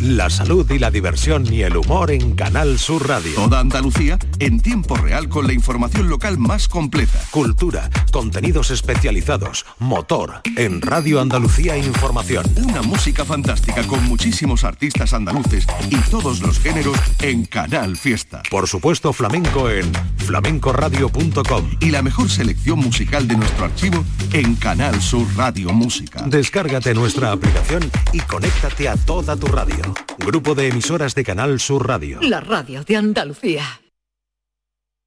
[0.00, 3.34] la salud y la diversión y el humor en Canal Sur Radio.
[3.34, 7.18] Toda Andalucía en tiempo real con la información local más completa.
[7.30, 12.44] Cultura, contenidos especializados, motor, en Radio Andalucía Información.
[12.56, 18.42] Una música fantástica con muchísimos artistas andaluces y todos los géneros en Canal Fiesta.
[18.50, 21.70] Por supuesto flamenco en flamencoradio.com.
[21.80, 26.22] Y la mejor selección musical de nuestro archivo en Canal Sur Radio Música.
[26.26, 29.73] Descárgate nuestra aplicación y conéctate a toda tu radio.
[30.18, 32.18] Grupo de emisoras de Canal Sur Radio.
[32.22, 33.83] La radio de Andalucía.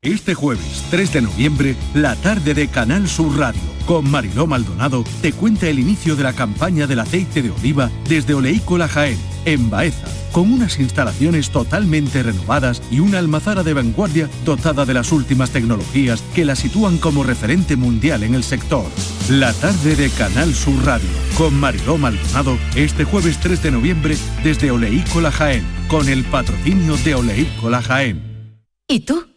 [0.08, 5.34] Este jueves 3 de noviembre, la tarde de Canal Sur Radio, con Mariló Maldonado, te
[5.34, 10.08] cuenta el inicio de la campaña del aceite de oliva desde Oleícola Jaén, en Baeza,
[10.32, 16.24] con unas instalaciones totalmente renovadas y una almazara de vanguardia dotada de las últimas tecnologías
[16.34, 18.86] que la sitúan como referente mundial en el sector.
[19.30, 24.72] La tarde de Canal Sur Radio, con Mariló Maldonado, este jueves 3 de noviembre desde
[24.72, 28.56] Oleícola Jaén, con el patrocinio de Oleícola Jaén.
[28.88, 29.37] ¿Y tú?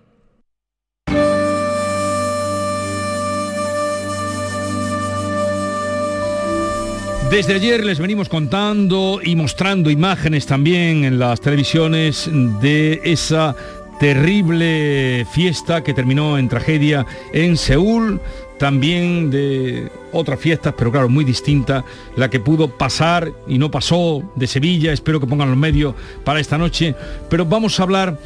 [7.31, 12.29] Desde ayer les venimos contando y mostrando imágenes también en las televisiones
[12.59, 13.55] de esa
[14.01, 18.19] terrible fiesta que terminó en tragedia en Seúl,
[18.59, 21.85] también de otras fiestas, pero claro, muy distinta,
[22.17, 26.41] la que pudo pasar y no pasó de Sevilla, espero que pongan los medios para
[26.41, 26.95] esta noche,
[27.29, 28.19] pero vamos a hablar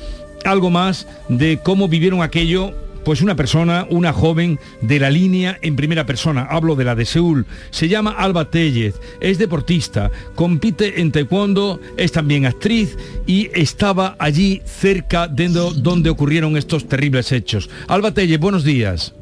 [0.46, 2.74] algo más de cómo vivieron aquello
[3.06, 7.06] pues una persona, una joven de la línea en primera persona, hablo de la de
[7.06, 12.98] Seúl, se llama Alba Tellez, es deportista, compite en taekwondo, es también actriz
[13.28, 17.70] y estaba allí cerca de donde ocurrieron estos terribles hechos.
[17.88, 19.14] Alba Tellez, buenos días.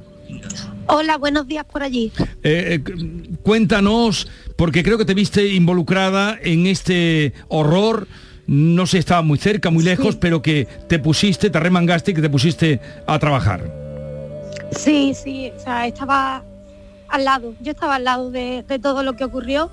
[0.88, 2.12] Hola, buenos días por allí.
[2.44, 2.94] Eh, eh,
[3.42, 8.08] cuéntanos, porque creo que te viste involucrada en este horror
[8.48, 12.22] no sé, estaba muy cerca, muy lejos, pero que te pusiste, te remangaste y que
[12.22, 13.72] te pusiste a trabajar.
[14.72, 16.44] Sí, sí, o sea, estaba
[17.10, 19.70] al lado, yo estaba al lado de, todo lo que ocurrió.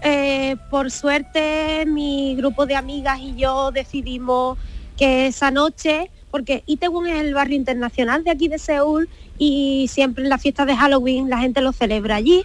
[0.00, 4.56] Eh, por suerte mi grupo de amigas y yo decidimos
[4.96, 10.22] que esa noche, porque Itaewon es el barrio internacional de aquí de Seúl y siempre
[10.22, 12.44] en la fiesta de Halloween la gente lo celebra allí.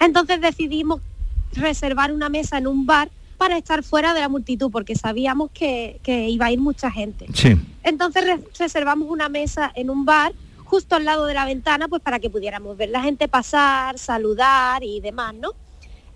[0.00, 1.02] Entonces decidimos
[1.52, 6.00] reservar una mesa en un bar para estar fuera de la multitud, porque sabíamos que,
[6.06, 7.26] iba a ir mucha gente.
[7.82, 8.24] Entonces
[8.58, 10.32] reservamos una mesa en un bar
[10.64, 14.82] justo al lado de la ventana, pues para que pudiéramos ver la gente pasar, saludar
[14.82, 15.52] y demás, ¿no?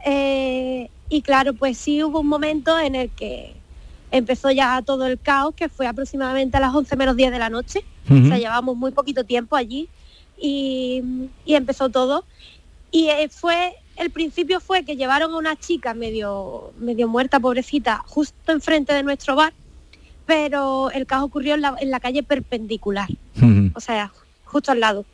[0.05, 3.55] Eh, y claro, pues sí hubo un momento en el que
[4.11, 7.51] empezó ya todo el caos, que fue aproximadamente a las 11 menos 10 de la
[7.51, 7.85] noche.
[8.11, 9.89] O sea, llevábamos muy poquito tiempo allí
[10.37, 11.03] y,
[11.45, 12.25] y empezó todo.
[12.91, 18.03] Y eh, fue, el principio fue que llevaron a una chica medio, medio muerta, pobrecita,
[18.07, 19.53] justo enfrente de nuestro bar,
[20.27, 23.09] pero el caos ocurrió en la, en la calle perpendicular,
[23.75, 24.13] o sea,
[24.45, 25.05] justo al lado.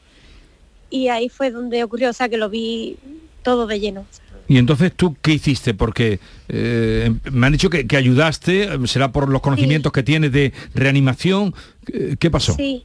[0.91, 2.97] Y ahí fue donde ocurrió, o sea, que lo vi
[3.43, 4.07] todo de lleno.
[4.49, 5.75] Y entonces tú, ¿qué hiciste?
[5.75, 10.53] Porque eh, me han dicho que, que ayudaste, será por los conocimientos que tienes de
[10.75, 11.53] reanimación.
[11.85, 12.55] ¿Qué- ¿Qué pasó?
[12.55, 12.85] Sí,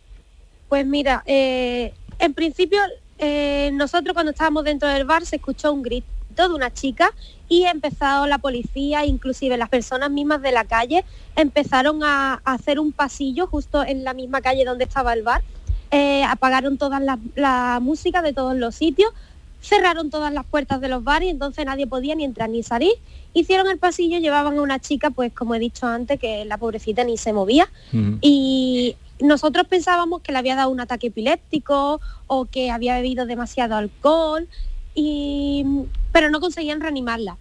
[0.70, 2.80] pues mira, eh, en principio
[3.22, 7.14] eh, nosotros cuando estábamos dentro del bar se escuchó un grito de una chica
[7.48, 11.06] y empezó la policía, inclusive las personas mismas de la calle,
[11.36, 15.44] empezaron a, a hacer un pasillo justo en la misma calle donde estaba el bar.
[15.92, 19.12] Eh, apagaron toda la, la música de todos los sitios,
[19.62, 22.94] cerraron todas las puertas de los bares y entonces nadie podía ni entrar ni salir.
[23.34, 27.04] Hicieron el pasillo, llevaban a una chica, pues como he dicho antes, que la pobrecita
[27.04, 27.70] ni se movía.
[28.22, 33.76] Y nosotros pensábamos que le había dado un ataque epiléptico o que había bebido demasiado
[33.76, 34.48] alcohol,
[34.94, 35.66] y,
[36.12, 37.38] pero no conseguían reanimarla.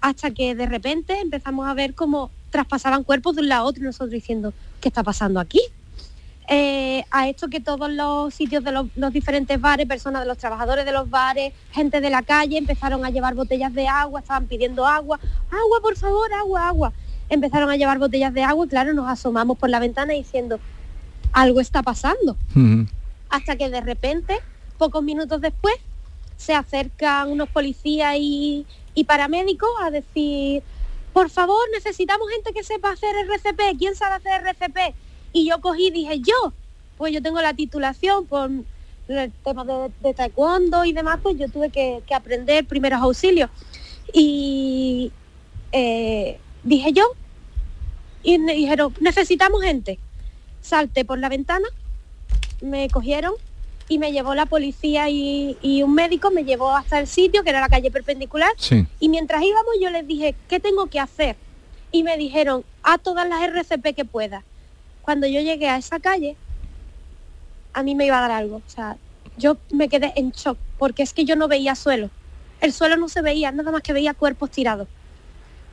[0.00, 3.82] Hasta que de repente empezamos a ver cómo traspasaban cuerpos de un lado a otro
[3.82, 5.60] y nosotros diciendo, ¿qué está pasando aquí?
[6.46, 10.36] Eh, a esto que todos los sitios de los, los diferentes bares, personas de los
[10.36, 14.46] trabajadores de los bares, gente de la calle, empezaron a llevar botellas de agua, estaban
[14.46, 15.18] pidiendo agua,
[15.50, 16.92] agua por favor, agua, agua.
[17.30, 20.60] Empezaron a llevar botellas de agua y claro, nos asomamos por la ventana diciendo,
[21.34, 22.36] algo está pasando.
[23.28, 24.38] Hasta que de repente,
[24.78, 25.74] pocos minutos después,
[26.36, 30.62] se acercan unos policías y, y paramédicos a decir,
[31.12, 34.94] por favor, necesitamos gente que sepa hacer RCP, ¿quién sabe hacer RCP?
[35.32, 36.52] Y yo cogí y dije, yo,
[36.96, 38.50] pues yo tengo la titulación por
[39.08, 43.50] el tema de, de taekwondo y demás, pues yo tuve que, que aprender primeros auxilios.
[44.12, 45.12] Y
[45.72, 47.04] eh, dije yo,
[48.22, 49.98] y me dijeron, necesitamos gente.
[50.64, 51.68] Salté por la ventana,
[52.62, 53.34] me cogieron
[53.86, 57.50] y me llevó la policía y, y un médico, me llevó hasta el sitio, que
[57.50, 58.86] era la calle perpendicular, Sí.
[58.98, 61.36] y mientras íbamos yo les dije, ¿qué tengo que hacer?
[61.92, 64.42] Y me dijeron, a todas las RCP que puedas.
[65.02, 66.34] Cuando yo llegué a esa calle,
[67.74, 68.56] a mí me iba a dar algo.
[68.56, 68.96] O sea,
[69.36, 72.08] yo me quedé en shock, porque es que yo no veía suelo.
[72.62, 74.88] El suelo no se veía, nada más que veía cuerpos tirados.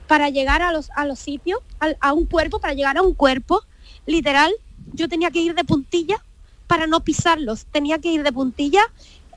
[0.08, 3.62] Para llegar a los, a los sitios, a, un cuerpo, para llegar a un cuerpo,
[4.06, 4.52] literal,
[4.94, 6.24] yo tenía que ir de puntilla
[6.68, 7.66] para no pisarlos.
[7.66, 8.82] Tenía que ir de puntilla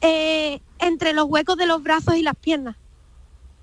[0.00, 2.76] eh, entre los huecos de los brazos y las piernas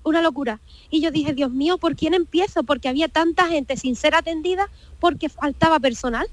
[0.04, 0.60] una locura.
[0.90, 2.64] Y yo dije, Dios mío, ¿por quién empiezo?
[2.64, 4.68] Porque había tanta gente sin ser atendida
[4.98, 6.26] porque faltaba personal.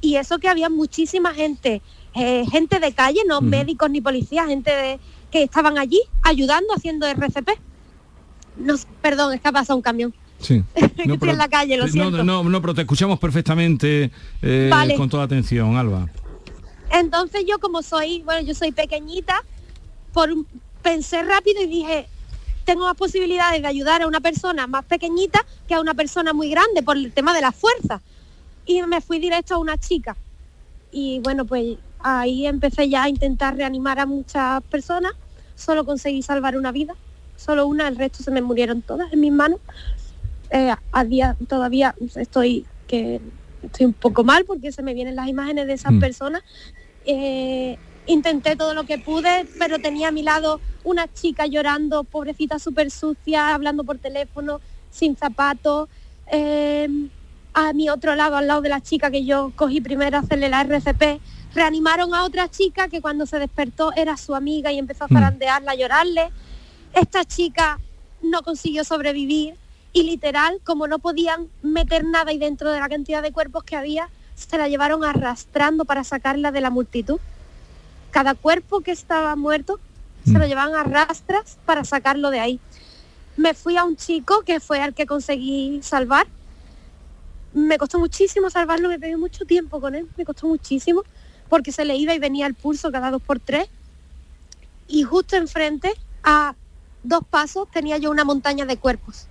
[0.00, 1.82] Y eso que había muchísima gente,
[2.14, 5.00] eh, gente de calle, no médicos ni policías, gente de-
[5.30, 7.50] que estaban allí ayudando, haciendo RCP.
[8.56, 10.14] No, s- perdón, es que ha pasado un camión.
[10.42, 10.62] Sí.
[10.74, 14.10] Estoy en la calle, lo no, no, no, pero te escuchamos perfectamente
[14.42, 14.94] eh, Vale.
[14.96, 16.08] con toda atención, Alba.
[16.90, 19.42] Entonces yo como soy, bueno, yo soy pequeñita,
[20.12, 20.46] por un-
[20.82, 22.06] pensé rápido y dije,
[22.64, 26.50] tengo más posibilidades de ayudar a una persona más pequeñita que a una persona muy
[26.50, 28.00] grande por el tema de la fuerza.
[28.66, 30.16] Y me fui directo a una chica.
[30.92, 35.12] Y bueno, pues ahí empecé ya a intentar reanimar a muchas personas.
[35.56, 36.94] Solo conseguí salvar una vida,
[37.36, 39.60] solo una, el resto se me murieron todas en mis manos.
[40.54, 43.20] Eh, a día todavía estoy que
[43.62, 46.00] estoy un poco mal porque se me vienen las imágenes de esas Mm.
[46.00, 46.42] personas.
[47.06, 52.58] Eh, intenté todo lo que pude, pero tenía a mi lado una chica llorando, pobrecita
[52.58, 55.88] súper sucia, hablando por teléfono, sin zapatos.
[56.30, 56.88] Eh,
[57.54, 60.48] a mi otro lado, al lado de la chica que yo cogí primero a hacerle
[60.50, 61.20] la RCP,
[61.54, 65.72] reanimaron a otra chica que cuando se despertó era su amiga y empezó a zarandearla,
[65.72, 66.30] a llorarle.
[66.94, 67.78] Esta chica
[68.22, 69.54] no consiguió sobrevivir
[69.92, 73.76] y literal, como no podían meter nada ahí dentro de la cantidad de cuerpos que
[73.76, 77.20] había, se la llevaron arrastrando para sacarla de la multitud.
[78.10, 79.78] Cada cuerpo que estaba muerto
[80.24, 82.60] se lo llevaban a rastras para sacarlo de ahí.
[83.36, 86.26] Me fui a un chico que fue al que conseguí salvar.
[87.52, 91.02] Me costó muchísimo salvarlo, me pegué mucho tiempo con él, me costó muchísimo,
[91.50, 93.68] porque se le iba y venía el pulso cada dos por tres.
[94.88, 96.54] Y justo enfrente, a
[97.02, 99.26] dos pasos, tenía yo una montaña de cuerpos.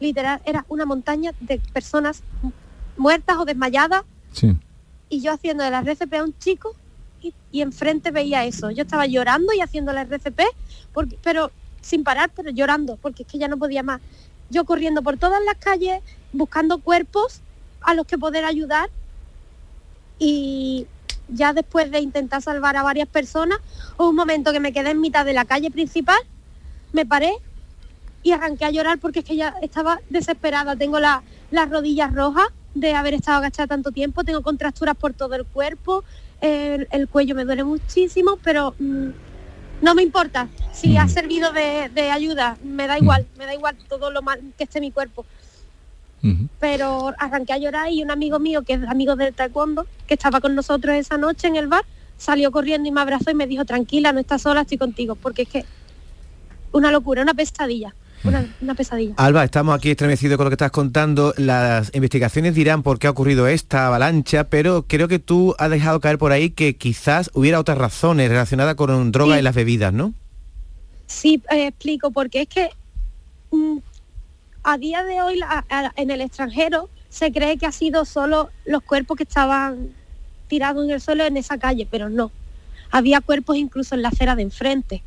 [0.00, 2.50] Literal, era una montaña de personas mu-
[2.96, 4.56] muertas o desmayadas Sí.
[5.08, 6.74] y yo haciendo de la RCP a un chico
[7.22, 8.70] y, y enfrente veía eso.
[8.70, 10.40] Yo estaba llorando y haciendo la RCP,
[10.94, 11.50] porque, pero
[11.82, 14.00] sin parar, pero llorando, porque es que ya no podía más.
[14.50, 17.40] Yo corriendo por todas las calles, buscando cuerpos
[17.82, 18.88] a los que poder ayudar
[20.18, 20.86] y
[21.28, 23.58] ya después de intentar salvar a varias personas,
[23.96, 26.18] hubo un momento que me quedé en mitad de la calle principal,
[26.92, 27.32] me paré
[28.22, 30.76] y arranqué a llorar porque es que ya estaba desesperada.
[30.76, 35.34] Tengo la, las rodillas rojas de haber estado agachada tanto tiempo, tengo contracturas por todo
[35.34, 36.04] el cuerpo,
[36.40, 39.08] el, el cuello me duele muchísimo, pero mm,
[39.82, 40.48] no me importa.
[40.72, 44.40] Si ha servido de, de ayuda, me da igual, me da igual todo lo mal
[44.56, 45.24] que esté mi cuerpo.
[46.58, 50.42] Pero arranqué a llorar y un amigo mío, que es amigo del taekwondo, que estaba
[50.42, 51.86] con nosotros esa noche en el bar,
[52.18, 55.42] salió corriendo y me abrazó y me dijo, tranquila, no estás sola, estoy contigo, porque
[55.42, 55.64] es que
[56.72, 57.94] una locura, una pesadilla.
[58.22, 59.14] Una, una pesadilla.
[59.16, 61.32] Alba, estamos aquí estremecidos con lo que estás contando.
[61.38, 66.00] Las investigaciones dirán por qué ha ocurrido esta avalancha, pero creo que tú has dejado
[66.00, 70.12] caer por ahí que quizás hubiera otras razones relacionadas con droga y las bebidas, ¿no?
[71.06, 72.70] Sí, eh, explico, porque es que
[73.52, 73.78] mm,
[74.64, 78.82] a día de hoy a- en el extranjero se cree que ha sido solo los
[78.82, 79.88] cuerpos que estaban
[80.46, 82.30] tirados en el suelo en esa calle, pero no.
[82.90, 85.02] Había cuerpos incluso en la acera de enfrente.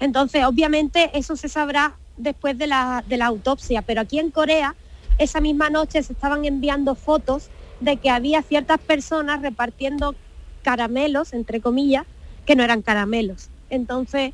[0.00, 4.74] Entonces, obviamente, eso se sabrá después de la, de la autopsia, pero aquí en Corea,
[5.18, 7.48] esa misma noche se estaban enviando fotos
[7.80, 10.14] de que había ciertas personas repartiendo
[10.62, 12.04] caramelos, entre comillas,
[12.46, 13.48] que no eran caramelos.
[13.70, 14.32] Entonces,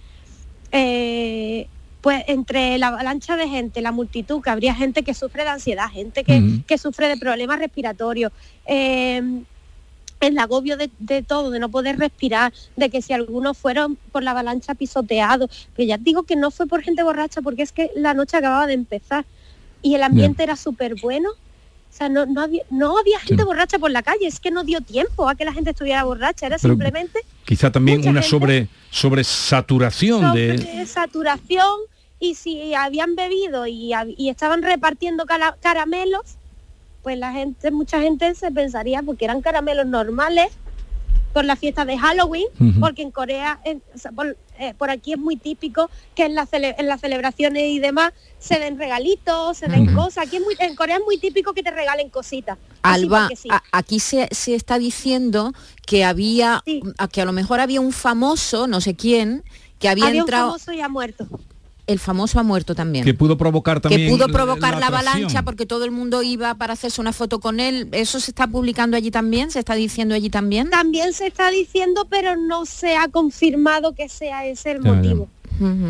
[0.73, 1.67] eh,
[2.01, 5.89] pues entre la avalancha de gente, la multitud, que habría gente que sufre de ansiedad,
[5.91, 8.33] gente que, que sufre de problemas respiratorios,
[8.67, 9.23] eh,
[10.21, 14.23] el agobio de, de todo, de no poder respirar, de que si algunos fueron por
[14.23, 17.91] la avalancha pisoteados, pero ya digo que no fue por gente borracha, porque es que
[17.95, 19.25] la noche acababa de empezar
[19.83, 21.31] y el ambiente era súper bueno.
[21.31, 24.63] O sea, no, no había, no había gente borracha por la calle, es que no
[24.63, 28.29] dio tiempo a que la gente estuviera borracha, era Pero- simplemente Quizá también una gente-
[28.29, 31.79] sobre sobresaturación de sobre saturación
[32.21, 33.93] y si habían bebido y,
[34.29, 35.25] estaban repartiendo
[35.61, 36.37] caramelos,
[37.09, 40.49] pues la gente, mucha gente se pensaría porque eran caramelos normales
[41.33, 42.45] por la fiesta de Halloween,
[42.81, 46.35] porque en Corea, en- o sea, por, eh, por aquí es muy típico que en,
[46.35, 50.27] las cele- en las celebraciones y demás se den regalitos, se den cosas.
[50.27, 52.59] Aquí es muy- en Corea es muy típico que te regalen cositas.
[52.83, 53.49] Alba, porque sí.
[53.51, 55.55] a- aquí se, se está diciendo
[55.87, 56.63] que había,
[56.99, 59.45] a que a lo mejor había un famoso, no sé quién,
[59.79, 61.27] que había, Había un entrado, famoso y ha muerto.
[61.89, 63.05] El famoso ha muerto también.
[63.05, 66.75] que pudo provocar también que pudo provocar la, avalancha porque todo el mundo iba para
[66.75, 67.89] hacerse una foto con él.
[67.93, 69.51] ¿Eso se está publicando allí también?
[69.51, 70.71] ¿Se está diciendo allí también?
[70.71, 74.95] También se está diciendo, pero no se ha confirmado que sea ese el Ya, ya.
[74.97, 75.29] motivo.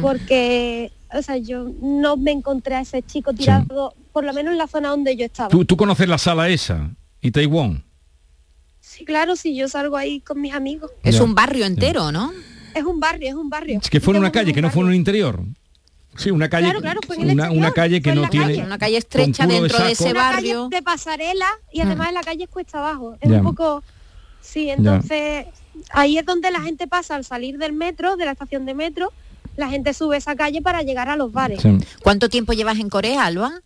[0.00, 4.58] Porque, o sea, yo no me encontré a ese chico tirado, por lo menos en
[4.58, 5.48] la zona donde yo estaba.
[5.50, 6.90] ¿Tú, tú conoces la sala esa
[7.20, 7.84] y Taiwán.
[8.80, 10.90] Sí, claro, si yo salgo ahí con mis amigos.
[11.02, 12.32] Es Ya, un barrio entero, ¿no?
[12.74, 13.80] Es un barrio, es un barrio.
[13.82, 15.42] Es que fue en una calle, que no fue en el interior.
[16.18, 18.62] Sí, una calle, Claro, claro, el una, calle que en no la tiene calle.
[18.64, 20.04] Una calle estrecha dentro de saco.
[20.04, 20.68] ese Una calle barrio.
[20.68, 23.16] de pasarela y además en la calle es cuesta abajo.
[23.20, 23.36] Es Ya.
[23.38, 23.82] un poco...
[24.40, 25.46] Sí, entonces
[25.90, 29.12] ahí es donde la gente pasa al salir del metro, de la estación de metro,
[29.56, 31.60] la gente sube esa calle para llegar a los bares.
[32.02, 33.60] ¿Cuánto tiempo llevas en Corea, Alba?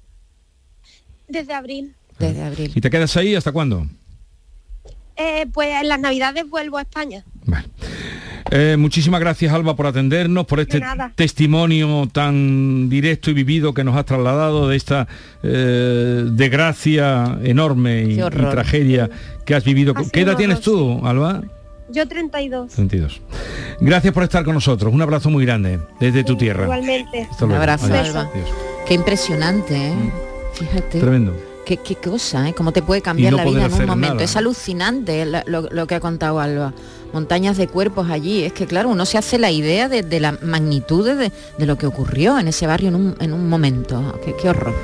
[1.28, 1.94] Desde abril.
[2.18, 2.72] Desde abril.
[2.74, 3.86] ¿Y te quedas ahí hasta cuándo?
[5.22, 7.24] Eh, pues en las navidades vuelvo a España.
[8.50, 10.80] Eh, muchísimas gracias Alba por atendernos, por este
[11.14, 15.06] testimonio tan directo y vivido que nos has trasladado de esta
[15.42, 19.08] eh, desgracia enorme y, tragedia
[19.46, 19.94] que has vivido.
[19.94, 21.42] ¿Qué edad tienes tú, Alba?
[21.88, 22.72] Yo 32.
[22.72, 23.20] 32.
[23.80, 24.92] Gracias por estar con nosotros.
[24.92, 26.64] Un abrazo muy grande desde tu tierra.
[26.64, 27.28] Igualmente.
[27.40, 28.08] Un abrazo, Adiós.
[28.08, 28.30] Alba.
[28.32, 28.48] Adiós.
[28.88, 29.94] Qué impresionante, ¿eh?
[30.54, 31.00] Fíjate.
[31.00, 31.51] Tremendo.
[31.72, 32.52] Qué, qué cosa, ¿eh?
[32.52, 34.14] Cómo te puede cambiar no la vida en un momento.
[34.16, 34.24] nada.
[34.24, 36.74] Es alucinante lo, lo que ha contado Alba.
[37.14, 38.42] Montañas de cuerpos allí.
[38.42, 41.78] Es que, claro, uno se hace la idea de, de la magnitud de, de lo
[41.78, 44.20] que ocurrió en ese barrio en un, en un momento.
[44.22, 44.74] Qué, qué horror.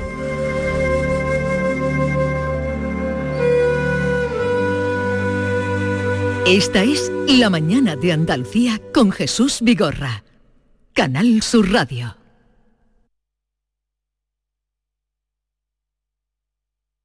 [6.47, 10.23] Esta es La mañana de Andalucía con Jesús Vigorra.
[10.93, 12.18] Canal Sur Radio.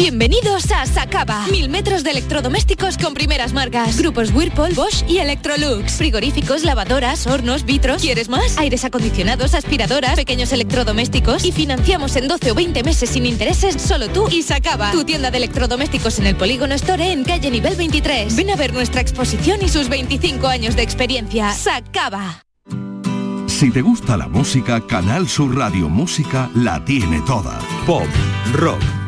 [0.00, 1.44] Bienvenidos a Sacaba.
[1.50, 3.98] Mil metros de electrodomésticos con primeras marcas.
[3.98, 5.94] Grupos Whirlpool, Bosch y Electrolux.
[5.94, 8.00] Frigoríficos, lavadoras, hornos, vitros.
[8.00, 8.58] ¿Quieres más?
[8.58, 11.44] Aires acondicionados, aspiradoras, pequeños electrodomésticos.
[11.44, 14.92] Y financiamos en 12 o 20 meses sin intereses solo tú y Sacaba.
[14.92, 18.36] Tu tienda de electrodomésticos en el Polígono Store en calle nivel 23.
[18.36, 21.52] Ven a ver nuestra exposición y sus 25 años de experiencia.
[21.52, 22.44] Sacaba.
[23.48, 27.58] Si te gusta la música, Canal Sur Radio Música la tiene toda.
[27.84, 28.06] Pop,
[28.52, 28.78] rock,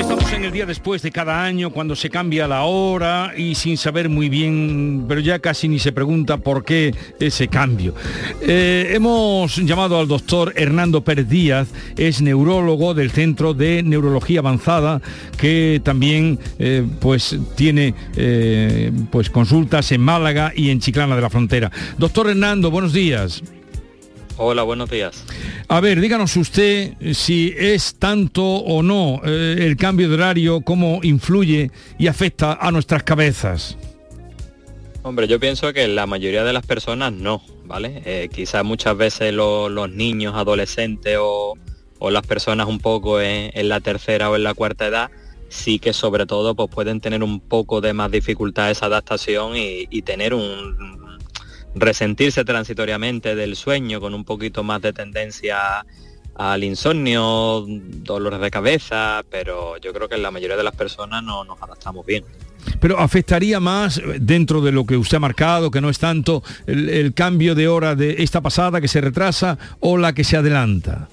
[0.00, 3.76] Estamos en el día después de cada año cuando se cambia la hora y sin
[3.76, 7.94] saber muy bien, pero ya casi ni se pregunta por qué ese cambio.
[8.40, 15.02] Eh, hemos llamado al doctor Hernando Pérez Díaz, es neurólogo del Centro de Neurología Avanzada,
[15.36, 21.30] que también eh, pues tiene eh, pues consultas en Málaga y en Chiclana de la
[21.30, 21.70] Frontera.
[21.98, 23.42] Doctor Hernando, buenos días.
[24.42, 25.22] Hola, buenos días.
[25.68, 31.00] A ver, díganos usted si es tanto o no eh, el cambio de horario, cómo
[31.02, 33.76] influye y afecta a nuestras cabezas.
[35.02, 38.00] Hombre, yo pienso que la mayoría de las personas no, ¿vale?
[38.06, 41.58] Eh, quizás muchas veces los niños, adolescentes o,
[42.10, 45.10] las personas un poco en, la tercera o en la cuarta edad,
[45.50, 50.00] sí que sobre todo pues pueden tener un poco de más dificultad esa adaptación y
[50.00, 51.09] tener un,
[51.74, 55.84] resentirse transitoriamente del sueño con un poquito más de tendencia
[56.34, 61.22] al insomnio, dolores de cabeza, pero yo creo que en la mayoría de las personas
[61.22, 62.24] no nos adaptamos bien.
[62.80, 67.12] Pero afectaría más dentro de lo que usted ha marcado, que no es tanto el,
[67.14, 71.08] cambio de hora de esta pasada que se retrasa o la que se adelanta.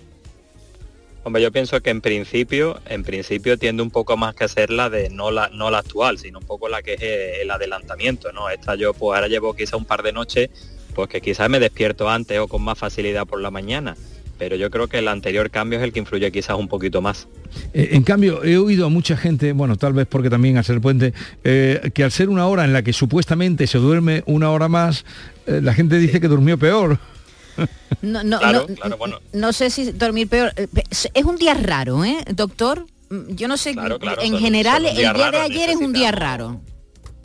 [1.27, 4.89] Hombre, yo pienso que en principio, en principio tiende un poco más que ser la
[4.89, 8.49] de no la, no la actual, sino un poco la que es el adelantamiento, ¿no?
[8.49, 10.49] Esta yo pues ahora llevo quizá un par de noches,
[10.95, 13.97] pues que quizás me despierto antes o con más facilidad por la mañana.
[14.39, 17.27] Pero yo creo que el anterior cambio es el que influye quizás un poquito más.
[17.73, 20.79] Eh, en cambio, he oído a mucha gente, bueno, tal vez porque también al ser
[20.79, 21.13] puente,
[21.43, 25.03] eh, que al ser una hora en la que supuestamente se duerme una hora más,
[25.45, 26.97] eh, la gente dice que durmió peor.
[28.01, 28.39] No, no,
[29.33, 30.53] no, sé si dormir peor.
[30.55, 32.85] Eh, es un día raro, ¿eh, doctor?
[33.09, 33.75] Mm, yo no sé,
[34.21, 36.61] en general el día de ayer es un día raro.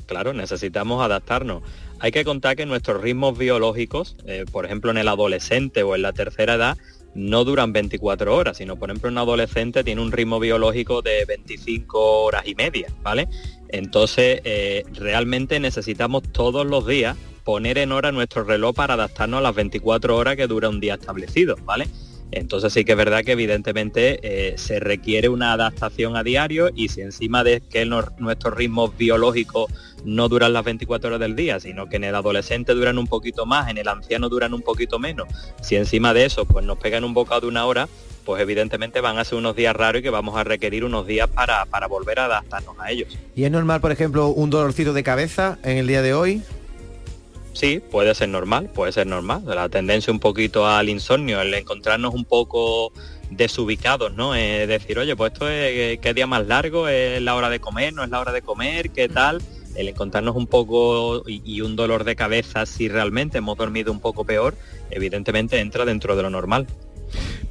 [0.06, 1.62] Claro, necesitamos adaptarnos.
[2.00, 6.02] Hay que contar que nuestros ritmos biológicos, eh, por ejemplo en el adolescente o en
[6.02, 6.76] la tercera edad,
[7.14, 12.24] no duran 24 horas, sino por ejemplo un adolescente tiene un ritmo biológico de 25
[12.24, 13.28] horas y media, ¿vale?
[13.68, 19.42] Entonces eh, realmente necesitamos todos los días poner en hora nuestro reloj para adaptarnos a
[19.42, 21.88] las 24 horas que dura un día establecido, ¿vale?
[22.32, 26.88] Entonces sí que es verdad que evidentemente eh, se requiere una adaptación a diario y
[26.88, 29.70] si encima de que nuestros ritmos biológicos
[30.04, 33.44] no duran las 24 horas del día, sino que en el adolescente duran un poquito
[33.44, 35.28] más, en el anciano duran un poquito menos,
[35.60, 37.86] si encima de eso pues nos pegan un bocado de una hora,
[38.24, 41.28] pues evidentemente van a ser unos días raros y que vamos a requerir unos días
[41.28, 43.18] para, para volver a adaptarnos a ellos.
[43.34, 46.42] ¿Y es normal, por ejemplo, un dolorcito de cabeza en el día de hoy?
[47.52, 49.42] Sí, puede ser normal, puede ser normal.
[49.46, 52.92] La tendencia un poquito al insomnio, el encontrarnos un poco
[53.30, 54.34] desubicados, ¿no?
[54.34, 57.92] Es decir, oye, pues esto es qué día más largo, es la hora de comer,
[57.92, 59.42] no es la hora de comer, qué tal.
[59.74, 64.24] El encontrarnos un poco y, un dolor de cabeza si realmente hemos dormido un poco
[64.24, 64.54] peor,
[64.90, 66.66] evidentemente entra dentro de lo normal.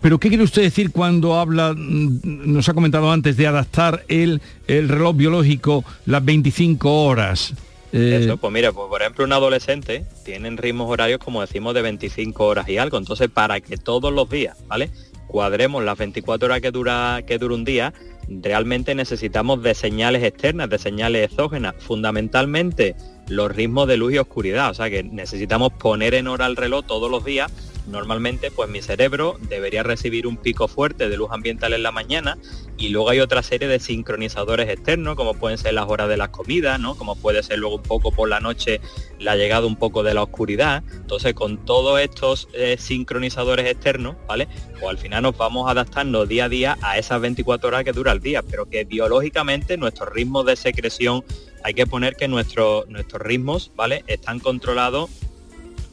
[0.01, 4.41] Pero ¿qué quiere usted decir cuando habla, mm, nos ha comentado antes, de adaptar el,
[4.67, 7.53] el reloj biológico las 25 horas?
[7.91, 12.45] Eso, pues mira, pues por ejemplo un adolescente tienen ritmos horarios como decimos de 25
[12.45, 14.89] horas y algo, entonces para que todos los días, ¿vale?
[15.27, 17.93] Cuadremos las 24 horas que dura, que dura un día,
[18.27, 22.95] realmente necesitamos de señales externas, de señales exógenas, fundamentalmente
[23.27, 26.85] los ritmos de luz y oscuridad, o sea que necesitamos poner en hora el reloj
[26.85, 27.51] todos los días
[27.87, 32.37] normalmente pues mi cerebro debería recibir un pico fuerte de luz ambiental en la mañana
[32.77, 36.29] y luego hay otra serie de sincronizadores externos como pueden ser las horas de las
[36.29, 36.95] comidas, ¿no?
[36.95, 38.81] como puede ser luego un poco por la noche
[39.19, 40.83] la llegada un poco de la oscuridad.
[40.93, 44.47] Entonces con todos estos eh, sincronizadores externos, ¿vale?
[44.73, 48.11] Pues al final nos vamos adaptando día a día a esas 24 horas que dura
[48.11, 51.23] el día, pero que biológicamente nuestros ritmos de secreción
[51.63, 54.03] hay que poner que nuestros nuestros ritmos, ¿vale?
[54.07, 55.09] Están controlados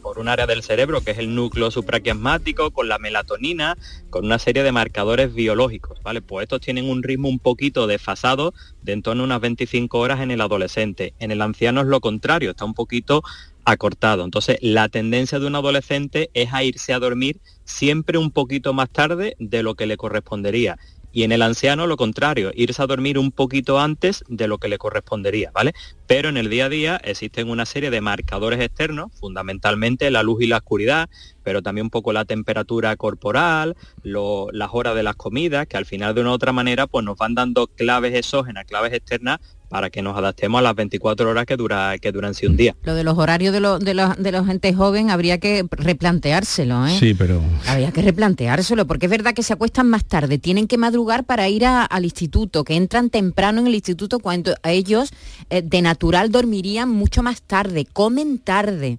[0.09, 3.76] por un área del cerebro que es el núcleo supraquiasmático, con la melatonina,
[4.09, 6.22] con una serie de marcadores biológicos, ¿vale?
[6.22, 10.20] Pues estos tienen un ritmo un poquito desfasado de en torno a unas 25 horas
[10.20, 11.12] en el adolescente.
[11.18, 13.22] En el anciano es lo contrario, está un poquito
[13.66, 14.24] acortado.
[14.24, 18.88] Entonces, la tendencia de un adolescente es a irse a dormir siempre un poquito más
[18.88, 20.78] tarde de lo que le correspondería
[21.18, 24.68] Y en el anciano lo contrario, irse a dormir un poquito antes de lo que
[24.68, 25.74] le correspondería, ¿vale?
[26.06, 30.42] Pero en el día a día existen una serie de marcadores externos, fundamentalmente la luz
[30.42, 31.10] y la oscuridad,
[31.42, 36.14] pero también un poco la temperatura corporal, las horas de las comidas, que al final
[36.14, 40.02] de una u otra manera pues nos van dando claves exógenas, claves externas para que
[40.02, 42.74] nos adaptemos a las 24 horas que dura que duran si un día.
[42.82, 46.86] Lo de los horarios de, los de, los, de la gente joven habría que replanteárselo,
[46.86, 46.96] ¿eh?
[46.98, 47.42] Sí, pero...
[47.66, 51.48] Habría que replanteárselo, porque es verdad que se acuestan más tarde, tienen que madrugar para
[51.48, 55.10] ir al instituto, que entran temprano en el instituto cuando ellos
[55.50, 58.98] eh, de natural dormirían mucho más tarde, comen tarde.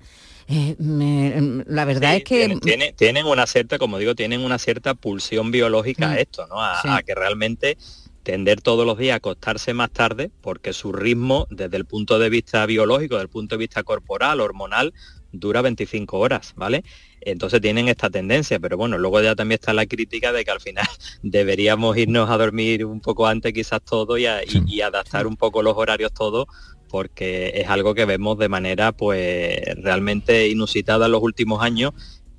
[0.51, 0.75] Eh,
[1.67, 2.57] la verdad es que
[2.97, 6.17] tienen, una cierta como digo tienen una cierta pulsión biológica a mm.
[6.17, 7.77] esto no a, que realmente
[8.29, 12.29] tender todos los días a acostarse más tarde porque su ritmo desde el punto de
[12.29, 14.93] vista biológico, desde el punto de vista corporal, hormonal,
[15.31, 16.83] dura 25 horas, ¿vale?
[17.21, 20.61] Entonces tienen esta tendencia, pero bueno, luego ya también está la crítica de que al
[20.61, 20.85] final
[21.23, 24.27] deberíamos irnos a dormir un poco antes quizás todo y,
[24.67, 26.45] y adaptar un poco los horarios todos
[26.87, 31.93] porque es algo que vemos de manera pues realmente inusitada en los últimos años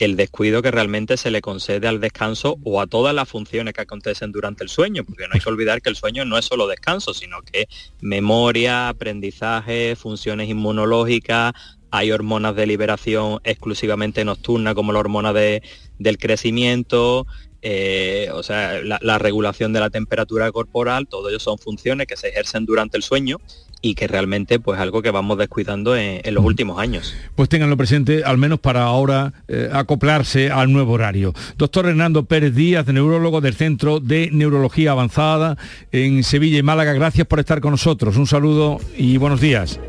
[0.04, 3.82] el descuido que realmente se le concede al descanso o a todas las funciones que
[3.82, 6.66] acontecen durante el sueño, porque no hay que olvidar que el sueño no es solo
[6.66, 7.68] descanso, sino que
[8.00, 11.52] memoria, aprendizaje, funciones inmunológicas,
[11.90, 15.62] hay hormonas de liberación exclusivamente nocturna como la hormona de,
[15.98, 17.26] del crecimiento,
[17.62, 22.28] eh, o sea, la, regulación de la temperatura corporal, todo ello son funciones que se
[22.28, 23.38] ejercen durante el sueño
[23.82, 27.14] y que realmente pues algo que vamos descuidando en, los últimos años.
[27.34, 31.34] Pues ténganlo presente, al menos para ahora eh, acoplarse al nuevo horario.
[31.56, 35.56] Doctor Hernando Pérez Díaz, neurólogo del Centro de Neurología Avanzada
[35.92, 38.16] en Sevilla y Málaga, gracias por estar con nosotros.
[38.16, 39.80] Un saludo y buenos días.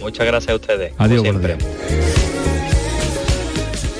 [0.00, 0.92] Muchas gracias a ustedes.
[0.98, 1.22] Adiós.
[1.22, 1.56] Siempre.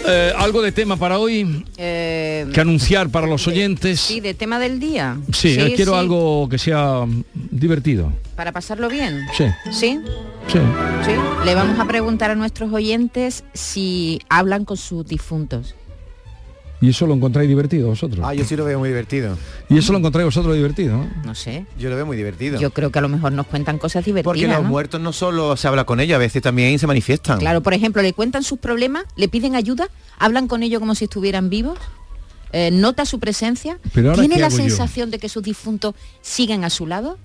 [0.06, 1.64] Eh, ¿Algo de tema para hoy?
[1.76, 4.00] Eh, que anunciar para los oyentes.
[4.00, 5.18] Sí, de tema del día.
[5.32, 8.12] Sí, quiero algo que sea divertido.
[8.36, 9.20] Para pasarlo bien.
[9.36, 9.44] Sí.
[9.70, 10.00] ¿Sí?
[10.48, 10.58] Sí.
[11.04, 11.12] Sí.
[11.44, 15.74] Le vamos a preguntar a nuestros oyentes si hablan con sus difuntos.
[16.82, 18.26] ¿Y eso lo encontráis divertido vosotros?
[18.26, 19.38] Ah, yo sí lo veo muy divertido.
[19.70, 21.06] ¿Y eso lo encontráis vosotros divertido?
[21.24, 21.64] No sé.
[21.78, 22.60] Yo lo veo muy divertido.
[22.60, 24.24] Yo creo que a lo mejor nos cuentan cosas divertidas.
[24.24, 27.38] Porque los muertos no solo se habla con ellos, a veces también se manifiestan.
[27.38, 31.04] Claro, por ejemplo, le cuentan sus problemas, le piden ayuda, hablan con ellos como si
[31.04, 31.78] estuvieran vivos.
[32.52, 37.16] Eh, nota su presencia, tiene la sensación de que sus difuntos siguen a su lado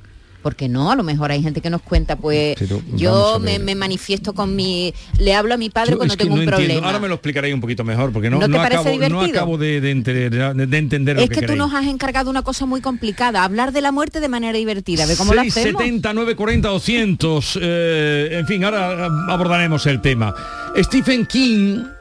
[0.47, 2.55] porque no, a lo mejor hay gente que nos cuenta, pues
[2.95, 6.87] yo me, manifiesto con mi, le hablo a mi padre cuando tengo un problema.
[6.87, 9.91] Ahora me lo explicaréis un poquito mejor, porque no, no, acabo, no acabo, de, de,
[9.91, 14.21] entender, Es que, tú nos has encargado una cosa muy complicada, hablar de la muerte
[14.21, 15.05] de manera divertida.
[15.05, 15.81] ¿Ve cómo lo hacemos?
[15.81, 17.59] 70, 40, 200.
[17.61, 20.33] en fin, ahora abordaremos el tema.
[20.77, 21.96] Stephen King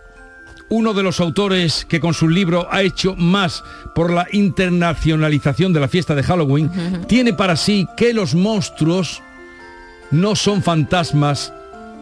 [0.68, 3.62] uno de los autores que con su libro ha hecho más
[3.94, 6.70] por la internacionalización de la fiesta de Halloween,
[7.06, 9.22] tiene para sí que los monstruos
[10.10, 11.52] no son fantasmas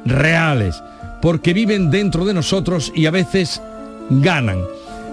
[0.04, 0.82] reales,
[1.20, 3.60] porque viven dentro de nosotros y a veces
[4.10, 4.62] ganan.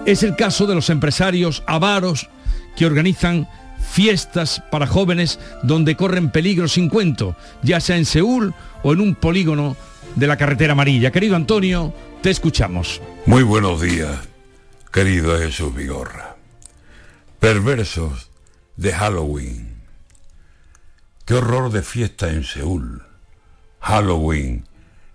[0.06, 2.28] Es el caso de los empresarios avaros
[2.76, 3.48] que organizan
[3.90, 9.14] fiestas para jóvenes donde corren peligro sin cuento, ya sea en Seúl o en un
[9.14, 9.76] polígono
[10.16, 11.10] de la carretera amarilla.
[11.10, 11.92] Querido Antonio,
[12.22, 13.00] te escuchamos.
[13.26, 14.18] Muy buenos días,
[14.92, 16.36] querido Jesús Vigorra.
[17.40, 18.30] Perversos
[18.76, 19.82] de Halloween.
[21.24, 23.02] Qué horror de fiesta en Seúl.
[23.80, 24.64] Halloween,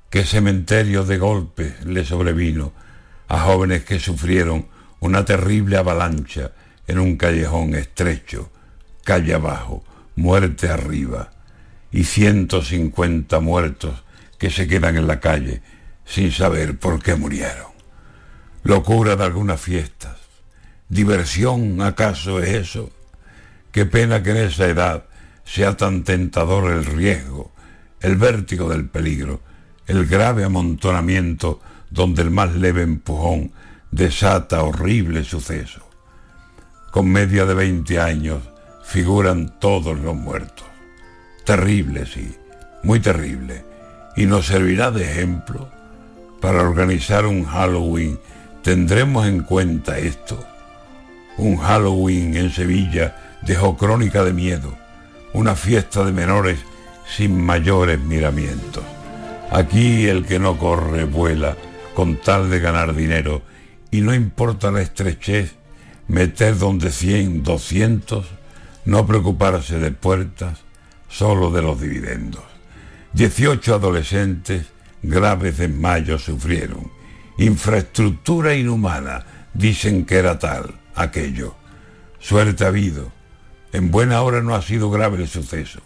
[0.09, 2.73] qué cementerio de golpes le sobrevino
[3.27, 4.67] a jóvenes que sufrieron
[4.99, 6.51] una terrible avalancha
[6.87, 8.49] en un callejón estrecho,
[9.03, 9.83] calle abajo,
[10.15, 11.31] muerte arriba,
[11.91, 14.03] y 150 muertos
[14.37, 15.61] que se quedan en la calle
[16.05, 17.71] sin saber por qué murieron.
[18.63, 20.17] Locura de algunas fiestas.
[20.89, 22.91] ¿Diversión acaso es eso?
[23.71, 25.05] Qué pena que en esa edad
[25.43, 27.51] sea tan tentador el riesgo,
[27.99, 29.41] el vértigo del peligro,
[29.85, 33.51] el grave amontonamiento donde el más leve empujón
[33.91, 35.81] desata horrible suceso.
[36.91, 38.41] Con media de 20 años
[38.83, 40.65] figuran todos los muertos.
[41.45, 42.35] Terrible, sí,
[42.83, 43.66] muy terrible.
[44.17, 45.69] Y nos servirá de ejemplo
[46.41, 48.19] para organizar un Halloween,
[48.63, 50.43] tendremos en cuenta esto.
[51.37, 54.75] Un Halloween en Sevilla dejó crónica de miedo,
[55.33, 56.59] una fiesta de menores
[57.07, 58.83] sin mayores miramientos.
[59.51, 61.55] Aquí el que no corre vuela
[61.93, 63.43] con tal de ganar dinero
[63.91, 65.55] y no importa la estrechez,
[66.07, 68.25] meter donde 100, 200,
[68.85, 70.59] no preocuparse de puertas,
[71.07, 72.46] solo de los dividendos.
[73.17, 74.67] 18 adolescentes
[75.01, 76.91] graves desmayos sufrieron.
[77.39, 81.55] Infraestructura inhumana, dicen que era tal, aquello.
[82.19, 83.11] Suerte ha habido,
[83.73, 85.79] En buena hora no ha sido grave el suceso,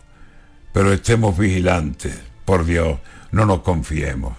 [0.73, 2.99] pero estemos vigilantes, por Dios,
[3.31, 4.35] no nos confiemos,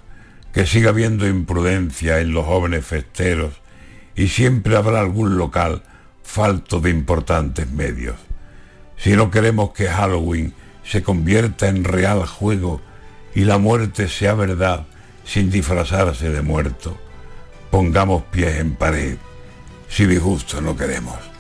[0.53, 3.55] que siga habiendo imprudencia en los jóvenes festeros
[4.15, 5.83] y siempre habrá algún local
[6.23, 8.17] falto de importantes medios.
[8.99, 10.53] Si no queremos que Halloween
[10.93, 12.83] se convierta en real juego
[13.35, 14.85] y la muerte sea verdad
[15.25, 16.99] sin disfrazarse de muerto,
[17.71, 19.17] pongamos pies en pared
[19.89, 21.32] si disgusto no queremos.